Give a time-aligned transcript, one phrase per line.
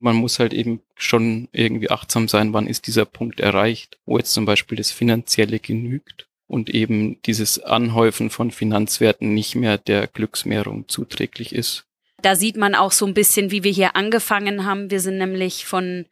[0.00, 4.32] Man muss halt eben schon irgendwie achtsam sein, wann ist dieser Punkt erreicht, wo jetzt
[4.32, 10.88] zum Beispiel das Finanzielle genügt und eben dieses Anhäufen von Finanzwerten nicht mehr der Glücksmehrung
[10.88, 11.84] zuträglich ist.
[12.22, 14.90] Da sieht man auch so ein bisschen, wie wir hier angefangen haben.
[14.90, 16.06] Wir sind nämlich von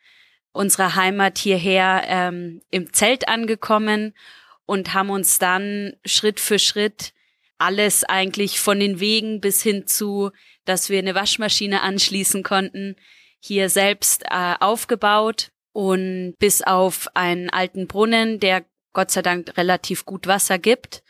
[0.52, 4.14] unserer Heimat hierher ähm, im Zelt angekommen
[4.64, 7.12] und haben uns dann Schritt für Schritt
[7.59, 10.30] alles eigentlich von den Wegen bis hin zu,
[10.64, 12.96] dass wir eine Waschmaschine anschließen konnten,
[13.41, 20.05] hier selbst äh, aufgebaut und bis auf einen alten Brunnen, der Gott sei Dank relativ
[20.05, 21.02] gut Wasser gibt,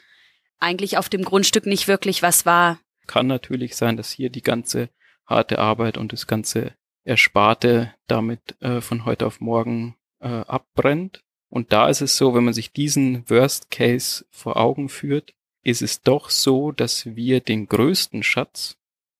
[0.58, 2.78] eigentlich auf dem Grundstück nicht wirklich was war.
[3.06, 4.90] Kann natürlich sein, dass hier die ganze
[5.26, 11.22] harte Arbeit und das ganze Ersparte damit äh, von heute auf morgen äh, abbrennt.
[11.48, 15.32] Und da ist es so, wenn man sich diesen Worst Case vor Augen führt,
[15.62, 18.76] ist es doch so, dass wir den größten Schatz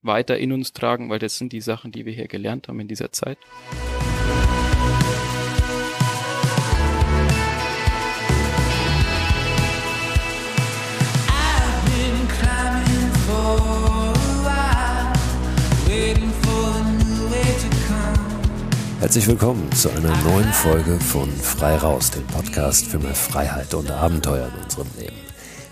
[0.09, 2.89] weiter in uns tragen, weil das sind die Sachen, die wir hier gelernt haben in
[2.89, 3.39] dieser Zeit.
[19.01, 23.91] Herzlich willkommen zu einer neuen Folge von Frei Raus, dem Podcast für mehr Freiheit und
[23.91, 25.17] Abenteuer in unserem Leben.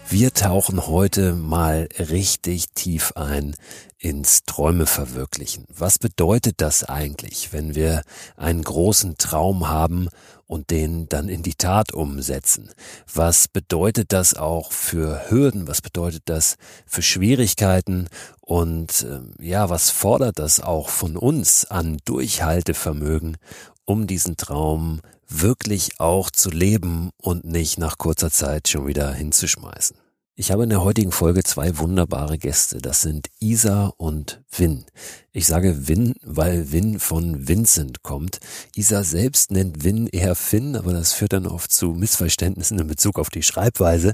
[0.09, 3.57] Wir tauchen heute mal richtig tief ein
[3.99, 5.65] ins Träume verwirklichen.
[5.69, 8.03] Was bedeutet das eigentlich, wenn wir
[8.37, 10.09] einen großen Traum haben
[10.47, 12.71] und den dann in die Tat umsetzen?
[13.13, 15.67] Was bedeutet das auch für Hürden?
[15.67, 18.09] Was bedeutet das für Schwierigkeiten?
[18.41, 23.39] Und äh, ja, was fordert das auch von uns an Durchhaltevermögen,
[23.87, 30.06] um diesen Traum wirklich auch zu leben und nicht nach kurzer Zeit schon wieder hinzuschmeißen?
[30.39, 32.77] Ich habe in der heutigen Folge zwei wunderbare Gäste.
[32.83, 34.85] Das sind Isa und Win.
[35.33, 38.41] Ich sage Win, weil Win von Vincent kommt.
[38.75, 43.19] Isa selbst nennt Win eher Finn, aber das führt dann oft zu Missverständnissen in Bezug
[43.19, 44.13] auf die Schreibweise.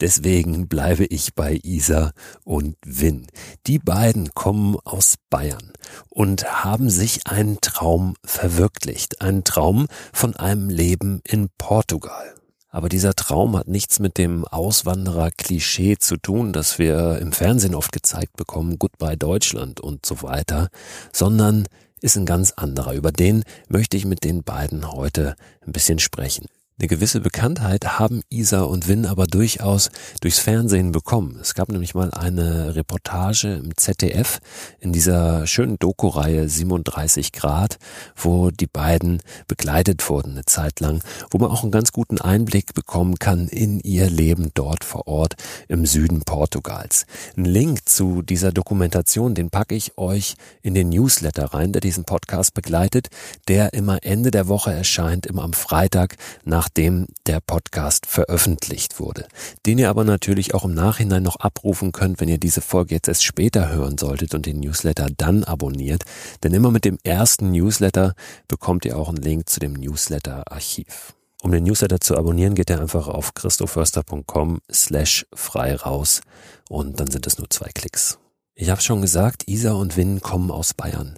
[0.00, 2.12] Deswegen bleibe ich bei Isa
[2.44, 3.26] und Win.
[3.66, 5.72] Die beiden kommen aus Bayern
[6.08, 9.22] und haben sich einen Traum verwirklicht.
[9.22, 12.36] Einen Traum von einem Leben in Portugal.
[12.74, 17.92] Aber dieser Traum hat nichts mit dem Auswanderer-Klischee zu tun, das wir im Fernsehen oft
[17.92, 20.70] gezeigt bekommen, Goodbye Deutschland und so weiter,
[21.12, 21.68] sondern
[22.00, 22.94] ist ein ganz anderer.
[22.94, 26.46] Über den möchte ich mit den beiden heute ein bisschen sprechen.
[26.76, 29.90] Eine gewisse Bekanntheit haben Isa und Win aber durchaus
[30.20, 31.38] durchs Fernsehen bekommen.
[31.40, 34.40] Es gab nämlich mal eine Reportage im ZDF
[34.80, 37.78] in dieser schönen Doku-Reihe 37 Grad,
[38.16, 42.74] wo die beiden begleitet wurden eine Zeit lang, wo man auch einen ganz guten Einblick
[42.74, 45.34] bekommen kann in ihr Leben dort vor Ort
[45.68, 47.06] im Süden Portugals.
[47.36, 52.02] Ein Link zu dieser Dokumentation, den packe ich euch in den Newsletter rein, der diesen
[52.02, 53.10] Podcast begleitet,
[53.46, 59.28] der immer Ende der Woche erscheint, immer am Freitag nach nachdem der Podcast veröffentlicht wurde,
[59.66, 63.06] den ihr aber natürlich auch im Nachhinein noch abrufen könnt, wenn ihr diese Folge jetzt
[63.06, 66.04] erst später hören solltet und den Newsletter dann abonniert,
[66.42, 68.14] denn immer mit dem ersten Newsletter
[68.48, 71.12] bekommt ihr auch einen Link zu dem Newsletter-Archiv.
[71.42, 76.22] Um den Newsletter zu abonnieren, geht ihr einfach auf christoförster.com slash frei raus
[76.70, 78.18] und dann sind es nur zwei Klicks.
[78.56, 81.16] Ich habe schon gesagt, Isa und Win kommen aus Bayern.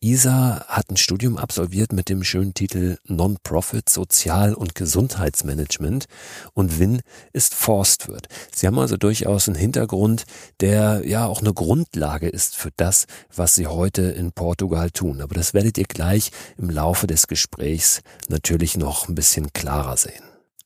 [0.00, 6.04] Isa hat ein Studium absolviert mit dem schönen Titel Non-Profit Sozial- und Gesundheitsmanagement
[6.52, 7.00] und Win
[7.32, 8.26] ist Forstwirt.
[8.54, 10.24] Sie haben also durchaus einen Hintergrund,
[10.60, 15.22] der ja auch eine Grundlage ist für das, was Sie heute in Portugal tun.
[15.22, 20.24] Aber das werdet ihr gleich im Laufe des Gesprächs natürlich noch ein bisschen klarer sehen.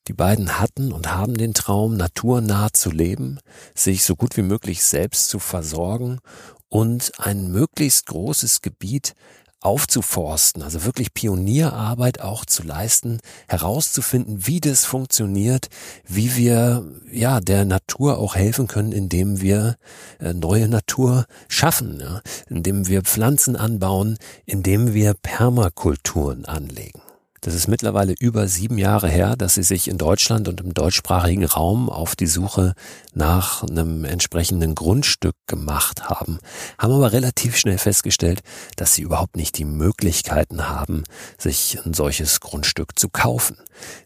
[0.09, 3.39] Die beiden hatten und haben den Traum, naturnah zu leben,
[3.77, 6.19] sich so gut wie möglich selbst zu versorgen
[6.71, 9.15] und ein möglichst großes Gebiet
[9.61, 15.69] aufzuforsten, also wirklich Pionierarbeit auch zu leisten, herauszufinden, wie das funktioniert,
[16.07, 19.77] wie wir ja der Natur auch helfen können, indem wir
[20.19, 24.17] äh, neue Natur schaffen, ja, indem wir Pflanzen anbauen,
[24.47, 27.03] indem wir Permakulturen anlegen.
[27.43, 31.45] Das ist mittlerweile über sieben Jahre her, dass sie sich in Deutschland und im deutschsprachigen
[31.45, 32.75] Raum auf die Suche
[33.15, 36.39] nach einem entsprechenden Grundstück gemacht haben,
[36.79, 38.43] haben aber relativ schnell festgestellt,
[38.77, 41.05] dass sie überhaupt nicht die Möglichkeiten haben,
[41.39, 43.57] sich ein solches Grundstück zu kaufen.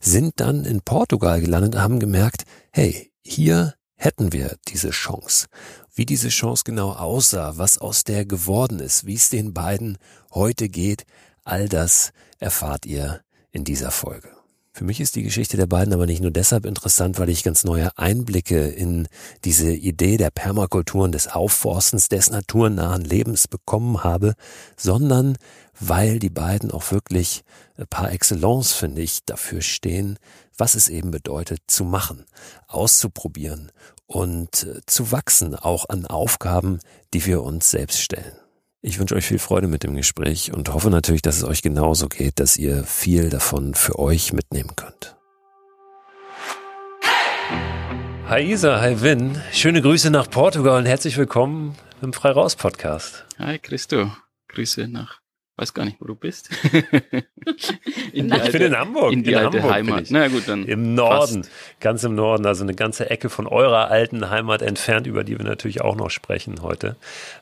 [0.00, 5.46] Sind dann in Portugal gelandet und haben gemerkt, hey, hier hätten wir diese Chance.
[5.94, 9.98] Wie diese Chance genau aussah, was aus der geworden ist, wie es den beiden
[10.32, 11.04] heute geht,
[11.44, 13.20] all das erfahrt ihr
[13.52, 14.29] in dieser Folge.
[14.76, 17.62] Für mich ist die Geschichte der beiden aber nicht nur deshalb interessant, weil ich ganz
[17.62, 19.06] neue Einblicke in
[19.44, 24.35] diese Idee der Permakultur und des Aufforstens des naturnahen Lebens bekommen habe,
[24.76, 25.38] sondern
[25.79, 27.44] weil die beiden auch wirklich
[27.88, 30.19] par excellence, finde ich, dafür stehen,
[30.58, 32.25] was es eben bedeutet zu machen,
[32.67, 33.70] auszuprobieren
[34.06, 36.81] und äh, zu wachsen, auch an Aufgaben,
[37.12, 38.35] die wir uns selbst stellen.
[38.86, 42.06] Ich wünsche euch viel Freude mit dem Gespräch und hoffe natürlich, dass es euch genauso
[42.10, 45.16] geht, dass ihr viel davon für euch mitnehmen könnt.
[48.28, 49.40] Hi Isa, hi Vin.
[49.52, 53.25] Schöne Grüße nach Portugal und herzlich willkommen im Freiraus Podcast.
[53.38, 54.12] Hi Christo.
[54.48, 55.23] Grüße nach
[55.56, 56.50] weiß gar nicht, wo du bist.
[58.12, 59.12] in ich bin in Hamburg.
[59.12, 60.06] In die in alte Hamburg Heimat.
[60.10, 60.64] Na gut, dann.
[60.64, 61.80] Im Norden, fast.
[61.80, 65.44] ganz im Norden, also eine ganze Ecke von eurer alten Heimat entfernt, über die wir
[65.44, 66.96] natürlich auch noch sprechen heute.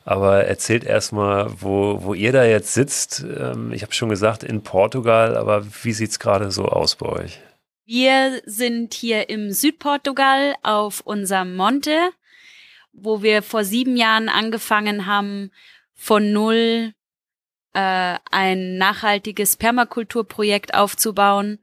[0.05, 3.25] Aber erzählt erstmal, wo, wo ihr da jetzt sitzt.
[3.37, 7.39] Ähm, ich habe schon gesagt, in Portugal, aber wie sieht's gerade so aus bei euch?
[7.85, 12.11] Wir sind hier im Südportugal auf unserem Monte,
[12.93, 15.51] wo wir vor sieben Jahren angefangen haben,
[15.95, 16.93] von null
[17.73, 21.59] äh, ein nachhaltiges Permakulturprojekt aufzubauen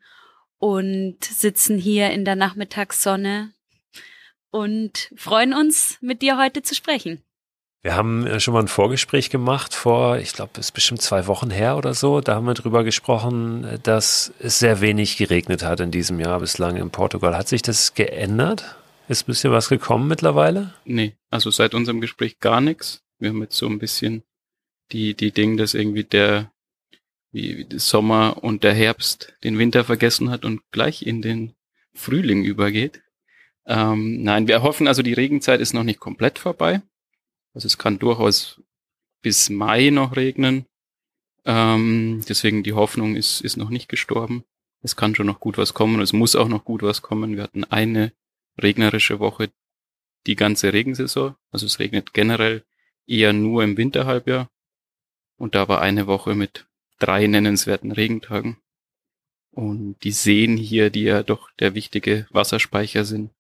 [0.59, 3.53] und sitzen hier in der Nachmittagssonne
[4.51, 7.23] und freuen uns, mit dir heute zu sprechen.
[7.83, 11.27] Wir haben äh, schon mal ein Vorgespräch gemacht vor, ich glaube, es ist bestimmt zwei
[11.27, 12.21] Wochen her oder so.
[12.21, 16.77] Da haben wir drüber gesprochen, dass es sehr wenig geregnet hat in diesem Jahr bislang
[16.77, 17.37] in Portugal.
[17.37, 18.77] Hat sich das geändert?
[19.09, 20.75] Ist ein bisschen was gekommen mittlerweile?
[20.85, 23.03] Nee, also seit unserem Gespräch gar nichts.
[23.19, 24.25] Wir haben jetzt so ein bisschen
[24.93, 26.53] die, die Dinge, dass irgendwie der,
[27.33, 31.55] wie der Sommer und der Herbst den Winter vergessen hat und gleich in den
[31.95, 33.03] Frühling übergeht.
[33.67, 36.83] Ähm, nein, wir hoffen also, die Regenzeit ist noch nicht komplett vorbei.
[37.55, 38.61] Also es kann durchaus
[39.23, 40.67] bis Mai noch regnen.
[41.45, 44.45] Ähm, deswegen die Hoffnung ist, ist noch nicht gestorben.
[44.83, 46.01] Es kann schon noch gut was kommen.
[46.01, 47.37] Es muss auch noch gut was kommen.
[47.37, 48.13] Wir hatten eine
[48.61, 49.51] regnerische Woche
[50.27, 51.35] die ganze Regensaison.
[51.51, 52.65] Also es regnet generell
[53.07, 54.49] eher nur im Winterhalbjahr.
[55.41, 56.67] Und da war eine Woche mit
[56.99, 58.59] drei nennenswerten Regentagen.
[59.53, 63.31] Und die Seen hier, die ja doch der wichtige Wasserspeicher sind,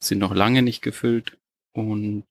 [0.00, 1.36] sind noch lange nicht gefüllt.
[1.72, 2.22] Und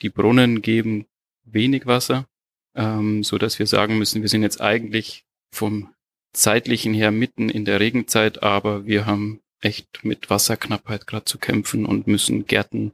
[0.00, 1.04] die Brunnen geben
[1.44, 2.26] wenig Wasser,
[2.74, 5.94] ähm, so dass wir sagen müssen, wir sind jetzt eigentlich vom
[6.32, 11.84] zeitlichen her mitten in der Regenzeit, aber wir haben echt mit Wasserknappheit gerade zu kämpfen
[11.84, 12.92] und müssen Gärten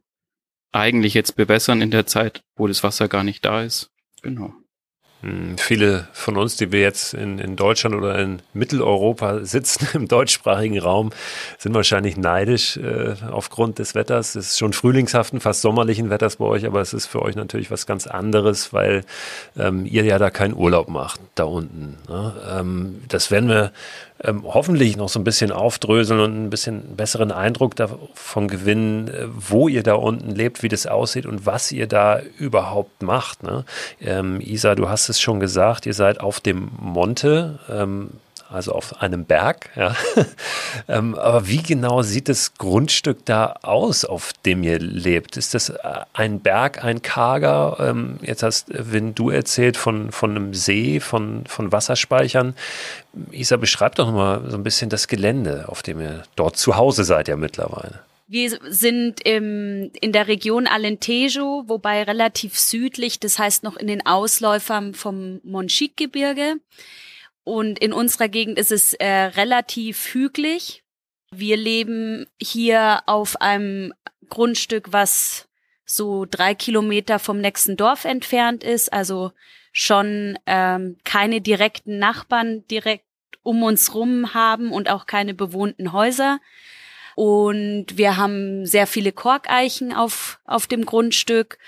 [0.73, 3.93] eigentlich jetzt bewässern in der Zeit, wo das Wasser gar nicht da ist.
[4.23, 4.53] Genau.
[5.23, 10.09] Hm, viele von uns, die wir jetzt in, in Deutschland oder in Mitteleuropa sitzen, im
[10.09, 11.11] deutschsprachigen Raum,
[11.59, 14.35] sind wahrscheinlich neidisch äh, aufgrund des Wetters.
[14.35, 17.71] Es ist schon frühlingshaften, fast sommerlichen Wetters bei euch, aber es ist für euch natürlich
[17.71, 19.05] was ganz anderes, weil
[19.59, 21.97] ähm, ihr ja da keinen Urlaub macht, da unten.
[22.09, 22.35] Ne?
[22.51, 23.73] Ähm, das werden wir
[24.23, 29.27] ähm, hoffentlich noch so ein bisschen aufdröseln und ein bisschen besseren Eindruck davon gewinnen, äh,
[29.29, 33.43] wo ihr da unten lebt, wie das aussieht und was ihr da überhaupt macht.
[33.43, 33.65] Ne?
[34.01, 37.59] Ähm, Isa, du hast es schon gesagt, ihr seid auf dem Monte.
[37.71, 38.11] Ähm,
[38.51, 39.71] also auf einem Berg.
[39.77, 39.97] Ja.
[40.89, 45.37] ähm, aber wie genau sieht das Grundstück da aus, auf dem ihr lebt?
[45.37, 45.77] Ist das äh,
[46.13, 47.77] ein Berg, ein karger?
[47.81, 52.55] Ähm, jetzt hast wenn du erzählt von, von einem See, von, von Wasserspeichern.
[53.31, 57.05] Isa, beschreib doch mal so ein bisschen das Gelände, auf dem ihr dort zu Hause
[57.05, 58.01] seid ja mittlerweile.
[58.29, 64.05] Wir sind im, in der Region Alentejo, wobei relativ südlich, das heißt noch in den
[64.05, 66.57] Ausläufern vom Monchique-Gebirge.
[67.47, 70.83] Und in unserer Gegend ist es äh, relativ hügelig.
[71.31, 73.95] Wir leben hier auf einem
[74.29, 75.47] Grundstück, was
[75.85, 79.31] so drei Kilometer vom nächsten Dorf entfernt ist, also
[79.71, 83.05] schon ähm, keine direkten Nachbarn direkt
[83.45, 86.41] um uns rum haben und auch keine bewohnten Häuser.
[87.15, 91.59] Und wir haben sehr viele Korkeichen auf, auf dem Grundstück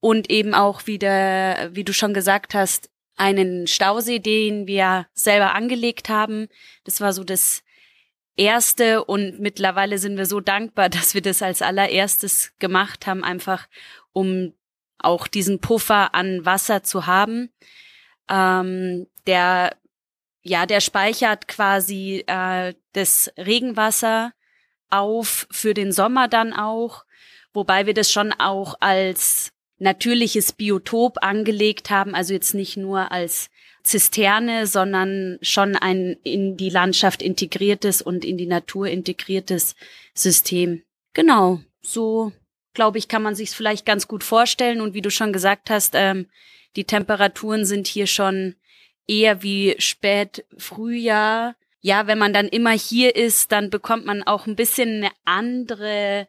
[0.00, 6.08] und eben auch wieder, wie du schon gesagt hast, einen Stausee, den wir selber angelegt
[6.08, 6.48] haben.
[6.84, 7.62] Das war so das
[8.36, 13.68] erste und mittlerweile sind wir so dankbar, dass wir das als allererstes gemacht haben, einfach
[14.12, 14.54] um
[14.98, 17.50] auch diesen Puffer an Wasser zu haben.
[18.28, 19.76] Ähm, der
[20.44, 24.32] ja, der speichert quasi äh, das Regenwasser
[24.90, 27.04] auf für den Sommer dann auch,
[27.54, 33.50] wobei wir das schon auch als natürliches Biotop angelegt haben, also jetzt nicht nur als
[33.82, 39.74] Zisterne, sondern schon ein in die Landschaft integriertes und in die Natur integriertes
[40.14, 40.82] System.
[41.12, 42.32] Genau, so
[42.72, 44.80] glaube ich, kann man sich vielleicht ganz gut vorstellen.
[44.80, 46.26] Und wie du schon gesagt hast, ähm,
[46.76, 48.56] die Temperaturen sind hier schon
[49.06, 51.54] eher wie spät Frühjahr.
[51.80, 56.26] ja, wenn man dann immer hier ist, dann bekommt man auch ein bisschen eine andere,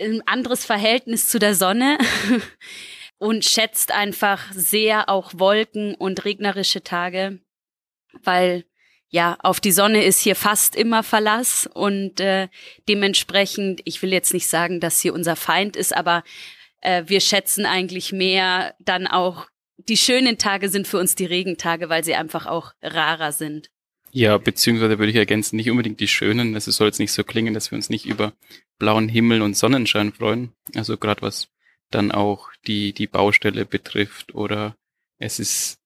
[0.00, 1.98] ein anderes Verhältnis zu der Sonne
[3.18, 7.40] und schätzt einfach sehr auch Wolken und regnerische Tage,
[8.22, 8.64] weil
[9.08, 12.48] ja, auf die Sonne ist hier fast immer Verlass und äh,
[12.88, 16.24] dementsprechend, ich will jetzt nicht sagen, dass sie unser Feind ist, aber
[16.80, 21.88] äh, wir schätzen eigentlich mehr dann auch, die schönen Tage sind für uns die Regentage,
[21.88, 23.70] weil sie einfach auch rarer sind.
[24.12, 26.54] Ja, beziehungsweise würde ich ergänzen, nicht unbedingt die schönen.
[26.54, 28.32] Also es soll jetzt nicht so klingen, dass wir uns nicht über
[28.78, 30.52] blauen Himmel und Sonnenschein freuen.
[30.74, 31.48] Also gerade was
[31.90, 34.76] dann auch die, die Baustelle betrifft oder
[35.18, 35.78] es ist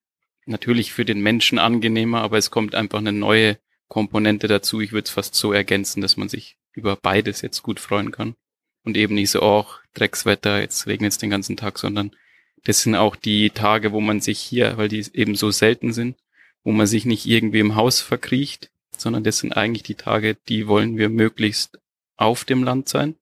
[0.46, 3.58] natürlich für den Menschen angenehmer, aber es kommt einfach eine neue
[3.88, 4.80] Komponente dazu.
[4.80, 8.34] Ich würde es fast so ergänzen, dass man sich über beides jetzt gut freuen kann.
[8.82, 12.16] Und eben nicht so, oh, Dreckswetter, jetzt regnet es den ganzen Tag, sondern
[12.64, 16.16] das sind auch die Tage, wo man sich hier, weil die eben so selten sind,
[16.64, 20.66] wo man sich nicht irgendwie im Haus verkriecht, sondern das sind eigentlich die Tage, die
[20.66, 21.78] wollen wir möglichst
[22.16, 23.16] auf dem Land sein,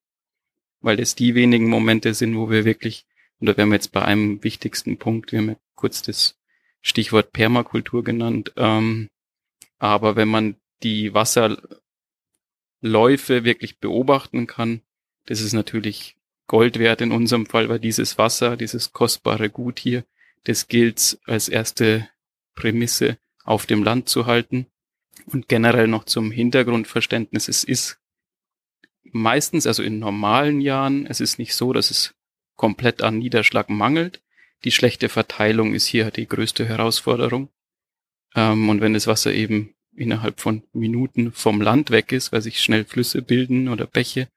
[0.80, 3.06] weil das die wenigen Momente sind, wo wir wirklich,
[3.40, 6.36] oder wir haben jetzt bei einem wichtigsten Punkt, wir haben ja kurz das
[6.82, 8.52] Stichwort Permakultur genannt.
[8.56, 9.08] Ähm,
[9.78, 11.68] aber wenn man die Wasserläufe
[13.44, 14.82] wirklich beobachten kann,
[15.26, 16.16] das ist natürlich
[16.46, 20.04] Gold wert in unserem Fall, weil dieses Wasser, dieses kostbare Gut hier,
[20.44, 22.08] das gilt als erste
[22.54, 23.18] Prämisse
[23.48, 24.66] auf dem Land zu halten.
[25.26, 27.98] Und generell noch zum Hintergrundverständnis, es ist
[29.02, 32.14] meistens, also in normalen Jahren, es ist nicht so, dass es
[32.56, 34.22] komplett an Niederschlag mangelt,
[34.64, 37.48] die schlechte Verteilung ist hier die größte Herausforderung.
[38.34, 42.60] Ähm, und wenn das Wasser eben innerhalb von Minuten vom Land weg ist, weil sich
[42.60, 44.28] schnell Flüsse bilden oder Bäche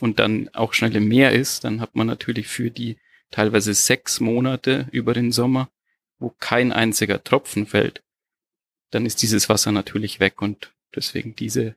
[0.00, 2.96] und dann auch schnell im Meer ist, dann hat man natürlich für die
[3.30, 5.68] teilweise sechs Monate über den Sommer,
[6.18, 8.02] wo kein einziger Tropfen fällt,
[8.90, 11.76] dann ist dieses Wasser natürlich weg und deswegen diese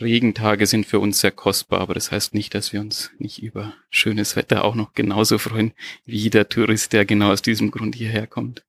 [0.00, 3.74] Regentage sind für uns sehr kostbar, aber das heißt nicht, dass wir uns nicht über
[3.90, 5.72] schönes Wetter auch noch genauso freuen
[6.04, 8.64] wie der Tourist, der genau aus diesem Grund hierher kommt.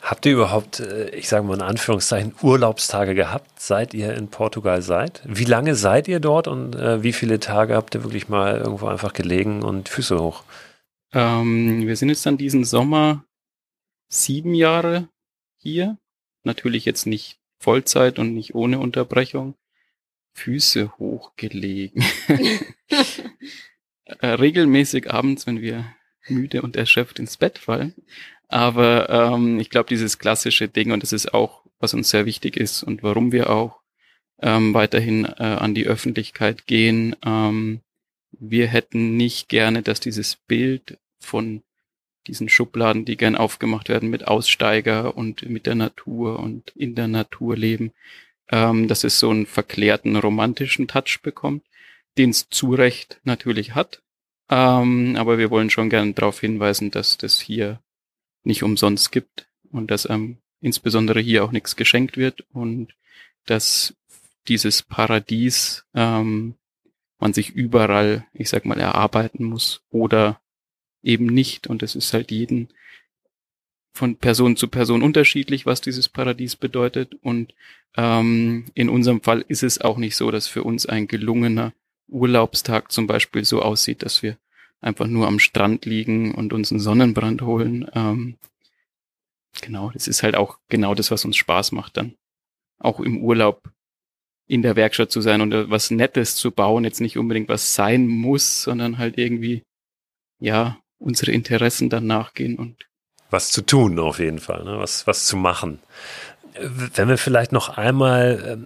[0.00, 4.82] Habt ihr überhaupt, äh, ich sage mal in Anführungszeichen, Urlaubstage gehabt, seit ihr in Portugal
[4.82, 5.22] seid?
[5.24, 8.86] Wie lange seid ihr dort und äh, wie viele Tage habt ihr wirklich mal irgendwo
[8.86, 10.44] einfach gelegen und Füße hoch?
[11.14, 13.24] Ähm, wir sind jetzt dann diesen Sommer
[14.08, 15.08] sieben Jahre
[15.56, 15.96] hier.
[16.44, 19.54] Natürlich jetzt nicht Vollzeit und nicht ohne Unterbrechung.
[20.34, 22.04] Füße hochgelegen.
[24.04, 25.86] äh, regelmäßig abends, wenn wir
[26.28, 27.94] müde und erschöpft ins Bett fallen.
[28.48, 32.56] Aber ähm, ich glaube, dieses klassische Ding, und das ist auch, was uns sehr wichtig
[32.56, 33.80] ist und warum wir auch
[34.40, 37.80] ähm, weiterhin äh, an die Öffentlichkeit gehen, ähm,
[38.32, 41.62] wir hätten nicht gerne, dass dieses Bild von
[42.26, 47.08] diesen Schubladen, die gern aufgemacht werden mit Aussteiger und mit der Natur und in der
[47.08, 47.92] Natur leben,
[48.50, 51.64] ähm, dass es so einen verklärten romantischen Touch bekommt,
[52.18, 54.02] den es zu Recht natürlich hat.
[54.50, 57.80] Ähm, aber wir wollen schon gerne darauf hinweisen, dass das hier
[58.42, 62.94] nicht umsonst gibt und dass ähm, insbesondere hier auch nichts geschenkt wird und
[63.46, 63.94] dass
[64.48, 66.56] dieses Paradies ähm,
[67.18, 70.40] man sich überall, ich sag mal, erarbeiten muss oder
[71.04, 71.66] eben nicht.
[71.66, 72.68] Und es ist halt jeden
[73.92, 77.14] von Person zu Person unterschiedlich, was dieses Paradies bedeutet.
[77.22, 77.54] Und
[77.96, 81.72] ähm, in unserem Fall ist es auch nicht so, dass für uns ein gelungener
[82.08, 84.36] Urlaubstag zum Beispiel so aussieht, dass wir
[84.80, 87.88] einfach nur am Strand liegen und uns einen Sonnenbrand holen.
[87.94, 88.36] Ähm,
[89.62, 92.14] genau, das ist halt auch genau das, was uns Spaß macht dann.
[92.78, 93.70] Auch im Urlaub
[94.46, 98.06] in der Werkstatt zu sein und was Nettes zu bauen, jetzt nicht unbedingt was sein
[98.06, 99.62] muss, sondern halt irgendwie,
[100.38, 102.86] ja, unsere Interessen dann nachgehen und
[103.30, 104.78] was zu tun auf jeden Fall, ne?
[104.78, 105.80] was, was zu machen.
[106.94, 108.60] Wenn wir vielleicht noch einmal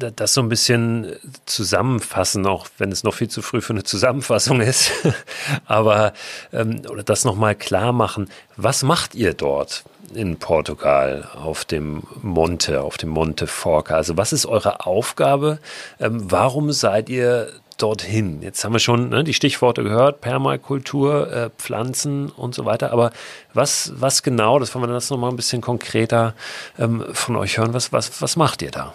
[0.00, 1.14] äh, das so ein bisschen
[1.44, 4.92] zusammenfassen, auch wenn es noch viel zu früh für eine Zusammenfassung ist,
[5.66, 6.14] aber
[6.54, 12.80] ähm, oder das nochmal klar machen, was macht ihr dort in Portugal auf dem Monte,
[12.80, 13.94] auf dem Monte Forca?
[13.94, 15.58] Also was ist eure Aufgabe?
[16.00, 18.42] Ähm, warum seid ihr dorthin?
[18.42, 22.92] Jetzt haben wir schon ne, die Stichworte gehört, Permakultur, äh, Pflanzen und so weiter.
[22.92, 23.12] Aber
[23.52, 26.34] was, was genau, das wollen wir das nochmal ein bisschen konkreter
[26.78, 28.94] ähm, von euch hören, was, was, was macht ihr da?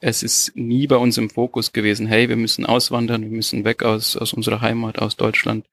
[0.00, 3.82] Es ist nie bei uns im Fokus gewesen, hey, wir müssen auswandern, wir müssen weg
[3.82, 5.66] aus, aus unserer Heimat, aus Deutschland.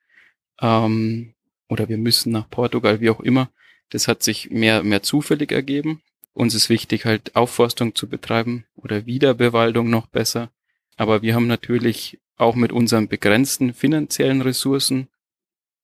[0.62, 1.34] Ähm,
[1.70, 3.50] oder wir müssen nach Portugal, wie auch immer.
[3.90, 6.02] Das hat sich mehr, mehr zufällig ergeben.
[6.34, 10.50] Uns ist wichtig, halt Aufforstung zu betreiben oder Wiederbewaldung noch besser.
[10.96, 15.08] Aber wir haben natürlich auch mit unseren begrenzten finanziellen Ressourcen.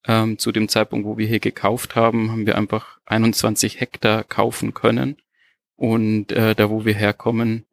[0.07, 4.73] Ähm, zu dem Zeitpunkt, wo wir hier gekauft haben, haben wir einfach 21 Hektar kaufen
[4.73, 5.17] können.
[5.75, 7.65] Und äh, da, wo wir herkommen,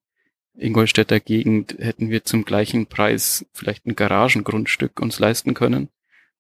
[0.56, 5.90] Ingolstädter Gegend hätten wir zum gleichen Preis vielleicht ein Garagengrundstück uns leisten können.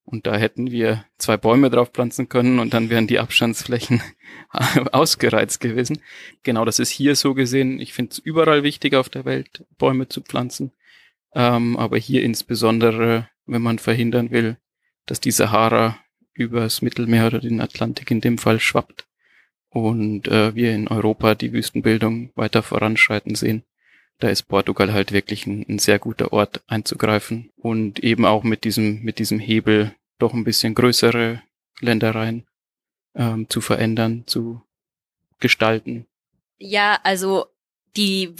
[0.04, 4.00] Und da hätten wir zwei Bäume drauf pflanzen können und dann wären die Abstandsflächen
[4.92, 5.98] ausgereizt gewesen.
[6.44, 7.80] Genau, das ist hier so gesehen.
[7.80, 10.70] Ich finde es überall wichtig auf der Welt, Bäume zu pflanzen.
[11.36, 14.56] Ähm, aber hier insbesondere, wenn man verhindern will,
[15.04, 15.98] dass die Sahara
[16.32, 19.06] übers Mittelmeer oder den Atlantik in dem Fall schwappt
[19.68, 23.64] und äh, wir in Europa die Wüstenbildung weiter voranschreiten sehen.
[24.18, 28.64] Da ist Portugal halt wirklich ein, ein sehr guter Ort einzugreifen und eben auch mit
[28.64, 31.42] diesem, mit diesem Hebel doch ein bisschen größere
[31.80, 32.46] Ländereien
[33.14, 34.62] ähm, zu verändern, zu
[35.38, 36.06] gestalten.
[36.56, 37.44] Ja, also
[37.94, 38.38] die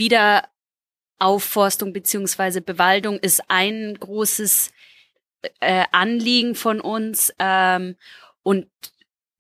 [1.19, 4.71] Wiederaufforstung beziehungsweise Bewaldung ist ein großes
[5.61, 7.33] äh, Anliegen von uns.
[7.39, 7.97] Ähm,
[8.43, 8.69] und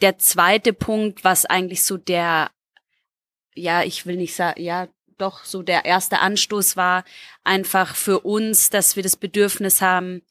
[0.01, 2.51] der zweite Punkt, was eigentlich so der,
[3.55, 7.05] ja, ich will nicht sagen, ja, doch so der erste Anstoß war,
[7.43, 10.23] einfach für uns, dass wir das Bedürfnis haben,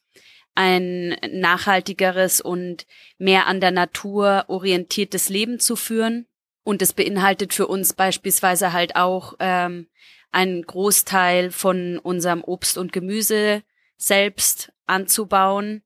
[0.54, 2.86] ein nachhaltigeres und
[3.18, 6.28] mehr an der Natur orientiertes Leben zu führen.
[6.64, 9.88] Und es beinhaltet für uns beispielsweise halt auch ähm,
[10.32, 13.64] einen Großteil von unserem Obst und Gemüse
[13.98, 15.82] selbst anzubauen.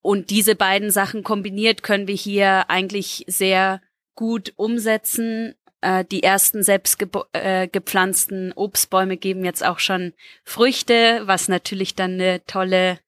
[0.00, 3.80] Und diese beiden Sachen kombiniert können wir hier eigentlich sehr
[4.14, 5.54] gut umsetzen.
[5.80, 10.12] Äh, die ersten selbst äh, gepflanzten Obstbäume geben jetzt auch schon
[10.44, 12.98] Früchte, was natürlich dann eine tolle,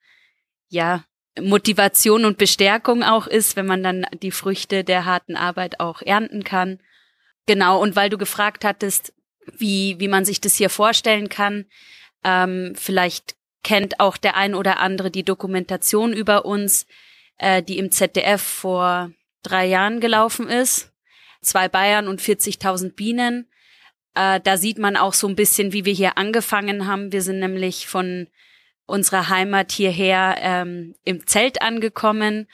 [0.69, 1.05] ja,
[1.41, 6.45] Motivation und Bestärkung auch ist, wenn man dann die Früchte der harten Arbeit auch ernten
[6.45, 6.79] kann.
[7.47, 9.13] Genau, und weil du gefragt hattest,
[9.53, 11.67] wie, wie man sich das hier vorstellen kann,
[12.25, 16.87] ähm, vielleicht kennt auch der ein oder andere die Dokumentation über uns,
[17.39, 19.11] äh, die im ZDF vor
[19.43, 20.93] drei Jahren gelaufen ist.
[21.41, 23.49] Zwei Bayern und 40.000 Bienen.
[24.15, 27.13] Äh, da sieht man auch so ein bisschen, wie wir hier angefangen haben.
[27.13, 28.29] Wir sind nämlich von
[28.87, 32.49] unserer Heimat hierher ähm, im Zelt angekommen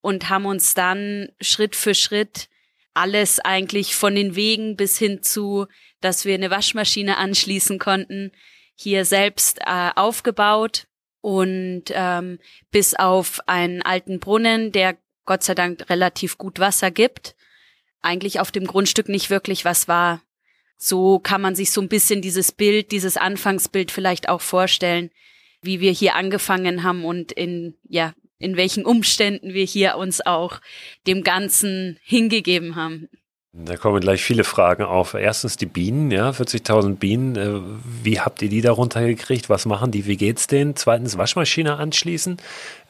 [0.00, 2.48] und haben uns dann Schritt für Schritt
[2.96, 5.66] alles eigentlich von den Wegen bis hin zu,
[6.00, 8.32] dass wir eine Waschmaschine anschließen konnten,
[8.74, 10.86] hier selbst äh, aufgebaut
[11.20, 12.38] und ähm,
[12.70, 17.34] bis auf einen alten Brunnen, der Gott sei Dank relativ gut Wasser gibt,
[18.00, 20.22] eigentlich auf dem Grundstück nicht wirklich was war.
[20.78, 25.10] So kann man sich so ein bisschen dieses Bild, dieses Anfangsbild vielleicht auch vorstellen,
[25.62, 30.60] wie wir hier angefangen haben und in, ja, in welchen Umständen wir hier uns auch
[31.06, 33.08] dem Ganzen hingegeben haben.
[33.58, 35.14] Da kommen gleich viele Fragen auf.
[35.14, 37.36] Erstens die Bienen, ja, 40.000 Bienen.
[37.36, 37.60] Äh,
[38.02, 39.48] wie habt ihr die darunter gekriegt?
[39.48, 40.04] Was machen die?
[40.04, 40.76] Wie geht's denen?
[40.76, 42.36] Zweitens Waschmaschine anschließen.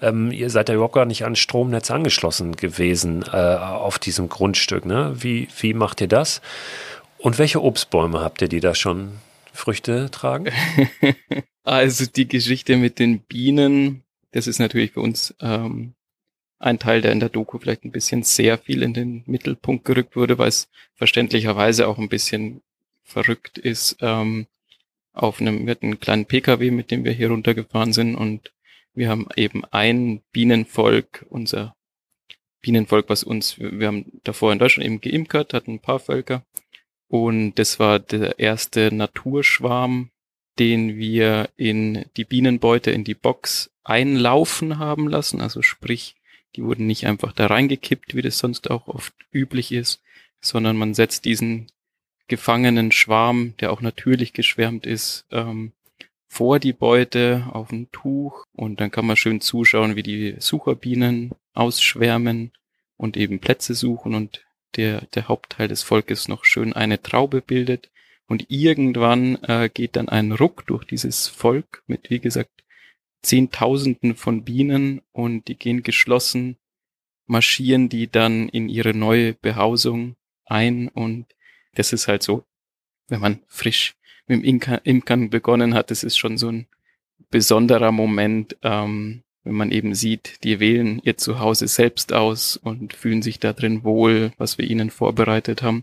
[0.03, 4.87] Ähm, ihr seid ja überhaupt gar nicht an Stromnetz angeschlossen gewesen äh, auf diesem Grundstück.
[4.87, 5.15] Ne?
[5.17, 6.41] Wie, wie macht ihr das?
[7.19, 9.13] Und welche Obstbäume habt ihr, die da schon
[9.53, 10.51] Früchte tragen?
[11.63, 15.95] also die Geschichte mit den Bienen, das ist natürlich für uns ähm,
[16.59, 20.17] ein Teil, der in der Doku vielleicht ein bisschen sehr viel in den Mittelpunkt gerückt
[20.17, 22.62] wurde, weil es verständlicherweise auch ein bisschen
[23.05, 23.99] verrückt ist.
[24.01, 24.47] Ähm,
[25.12, 28.53] auf einem, wir hatten einen kleinen Pkw, mit dem wir hier runtergefahren sind und
[28.95, 31.75] wir haben eben ein Bienenvolk, unser
[32.61, 36.45] Bienenvolk, was uns, wir haben davor in Deutschland eben geimkert, hatten ein paar Völker
[37.09, 40.11] und das war der erste Naturschwarm,
[40.59, 46.16] den wir in die Bienenbeute, in die Box einlaufen haben lassen, also sprich
[46.57, 50.03] die wurden nicht einfach da reingekippt, wie das sonst auch oft üblich ist,
[50.40, 51.66] sondern man setzt diesen
[52.29, 55.72] gefangenen Schwarm, der auch natürlich geschwärmt ist, ähm,
[56.29, 61.33] vor die Beute auf ein Tuch und dann kann man schön zuschauen, wie die Sucherbienen
[61.55, 62.53] ausschwärmen
[62.96, 64.44] und eben Plätze suchen und
[64.77, 67.90] der, der Hauptteil des Volkes noch schön eine Traube bildet.
[68.29, 72.51] Und irgendwann äh, geht dann ein Ruck durch dieses Volk mit, wie gesagt,
[73.27, 76.57] Zehntausenden von Bienen und die gehen geschlossen,
[77.27, 81.27] marschieren die dann in ihre neue Behausung ein und
[81.75, 82.45] das ist halt so,
[83.09, 83.97] wenn man frisch
[84.29, 86.69] mit dem Imkern begonnen hat, das ist schon so ein
[87.31, 93.23] besonderer Moment, ähm, wenn man eben sieht, die wählen ihr Zuhause selbst aus und fühlen
[93.23, 95.83] sich da drin wohl, was wir ihnen vorbereitet haben.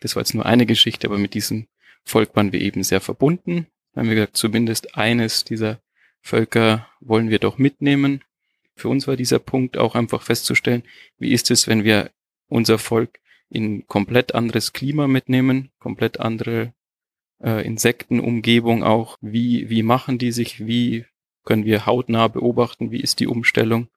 [0.00, 1.66] Das war jetzt nur eine Geschichte, aber mit diesem
[2.04, 3.66] Volk waren wir eben sehr verbunden.
[3.94, 5.78] Haben wir gesagt, zumindest eines dieser
[6.20, 8.22] Völker wollen wir doch mitnehmen.
[8.76, 10.82] Für uns war dieser Punkt auch einfach festzustellen,
[11.18, 12.10] wie ist es, wenn wir
[12.48, 16.72] unser Volk in komplett anderes Klima mitnehmen, komplett andere
[17.42, 19.16] äh, Insektenumgebung auch.
[19.20, 20.66] Wie, wie machen die sich?
[20.66, 21.04] Wie
[21.44, 22.90] können wir hautnah beobachten?
[22.90, 23.88] Wie ist die Umstellung?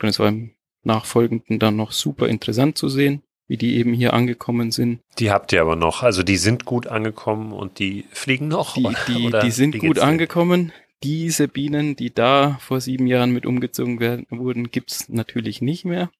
[0.00, 4.14] Und es war im Nachfolgenden dann noch super interessant zu sehen, wie die eben hier
[4.14, 5.00] angekommen sind.
[5.18, 8.74] Die habt ihr aber noch, also die sind gut angekommen und die fliegen noch?
[8.74, 10.72] Die, die, die sind gut angekommen.
[11.02, 16.10] Diese Bienen, die da vor sieben Jahren mit umgezogen werden, wurden, gibt's natürlich nicht mehr.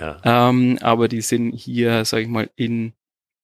[0.00, 0.48] Ja.
[0.48, 2.92] Ähm, aber die sind hier, sag ich mal, in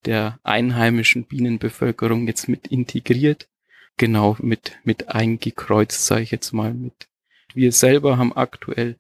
[0.05, 3.49] der einheimischen Bienenbevölkerung jetzt mit integriert.
[3.97, 6.73] Genau, mit, mit eingekreuzt, sage ich jetzt mal.
[6.73, 7.09] Mit.
[7.55, 8.97] Wir selber haben aktuell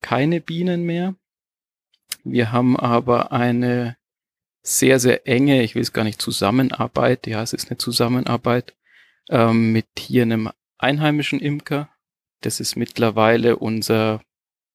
[0.00, 1.14] keine Bienen mehr.
[2.24, 3.96] Wir haben aber eine
[4.62, 8.74] sehr, sehr enge, ich will es gar nicht Zusammenarbeit, ja, es ist eine Zusammenarbeit
[9.30, 11.88] ähm, mit hier einem einheimischen Imker.
[12.40, 14.22] Das ist mittlerweile unser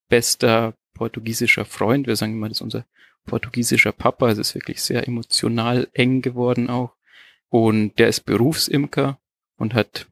[0.10, 2.08] bester portugiesischer Freund.
[2.08, 2.86] Wir sagen immer, das ist unser
[3.26, 4.30] portugiesischer Papa.
[4.30, 6.96] Es ist wirklich sehr emotional eng geworden auch.
[7.50, 9.20] Und der ist Berufsimker
[9.58, 10.08] und hat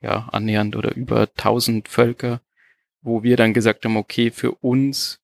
[0.00, 2.40] ja annähernd oder über 1000 Völker,
[3.00, 5.20] wo wir dann gesagt haben, okay, für uns,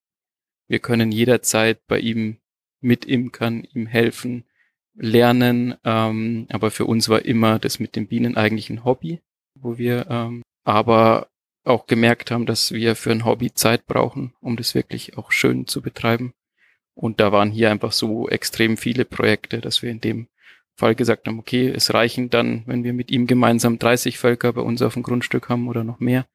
[0.68, 2.38] wir können jederzeit bei ihm
[2.80, 4.44] mitimkern, ihm helfen,
[4.94, 5.74] lernen.
[5.84, 9.20] Ähm, aber für uns war immer das mit den Bienen eigentlich ein Hobby,
[9.60, 11.28] wo wir ähm, aber
[11.64, 15.66] auch gemerkt haben, dass wir für ein Hobby Zeit brauchen, um das wirklich auch schön
[15.66, 16.32] zu betreiben.
[16.94, 20.28] Und da waren hier einfach so extrem viele Projekte, dass wir in dem
[20.74, 24.62] Fall gesagt haben, okay, es reichen dann, wenn wir mit ihm gemeinsam 30 Völker bei
[24.62, 26.26] uns auf dem Grundstück haben oder noch mehr.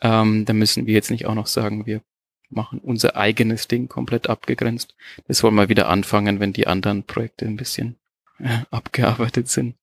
[0.00, 2.02] Ähm, dann müssen wir jetzt nicht auch noch sagen, wir
[2.50, 4.94] machen unser eigenes Ding komplett abgegrenzt.
[5.26, 7.96] Das wollen wir wieder anfangen, wenn die anderen Projekte ein bisschen
[8.38, 9.74] äh, abgearbeitet sind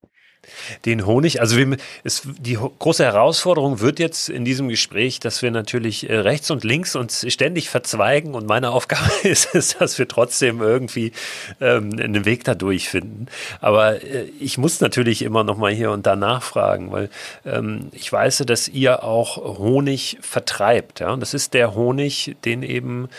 [0.86, 1.40] den Honig.
[1.42, 6.18] Also wir, es, die große Herausforderung wird jetzt in diesem Gespräch, dass wir natürlich äh,
[6.18, 11.12] rechts und links uns ständig verzweigen und meine Aufgabe ist es, dass wir trotzdem irgendwie
[11.60, 13.28] ähm, einen Weg da durchfinden.
[13.60, 17.10] Aber äh, ich muss natürlich immer noch mal hier und da nachfragen, weil
[17.46, 21.00] ähm, ich weiß, dass ihr auch Honig vertreibt.
[21.00, 23.10] Ja, und das ist der Honig, den eben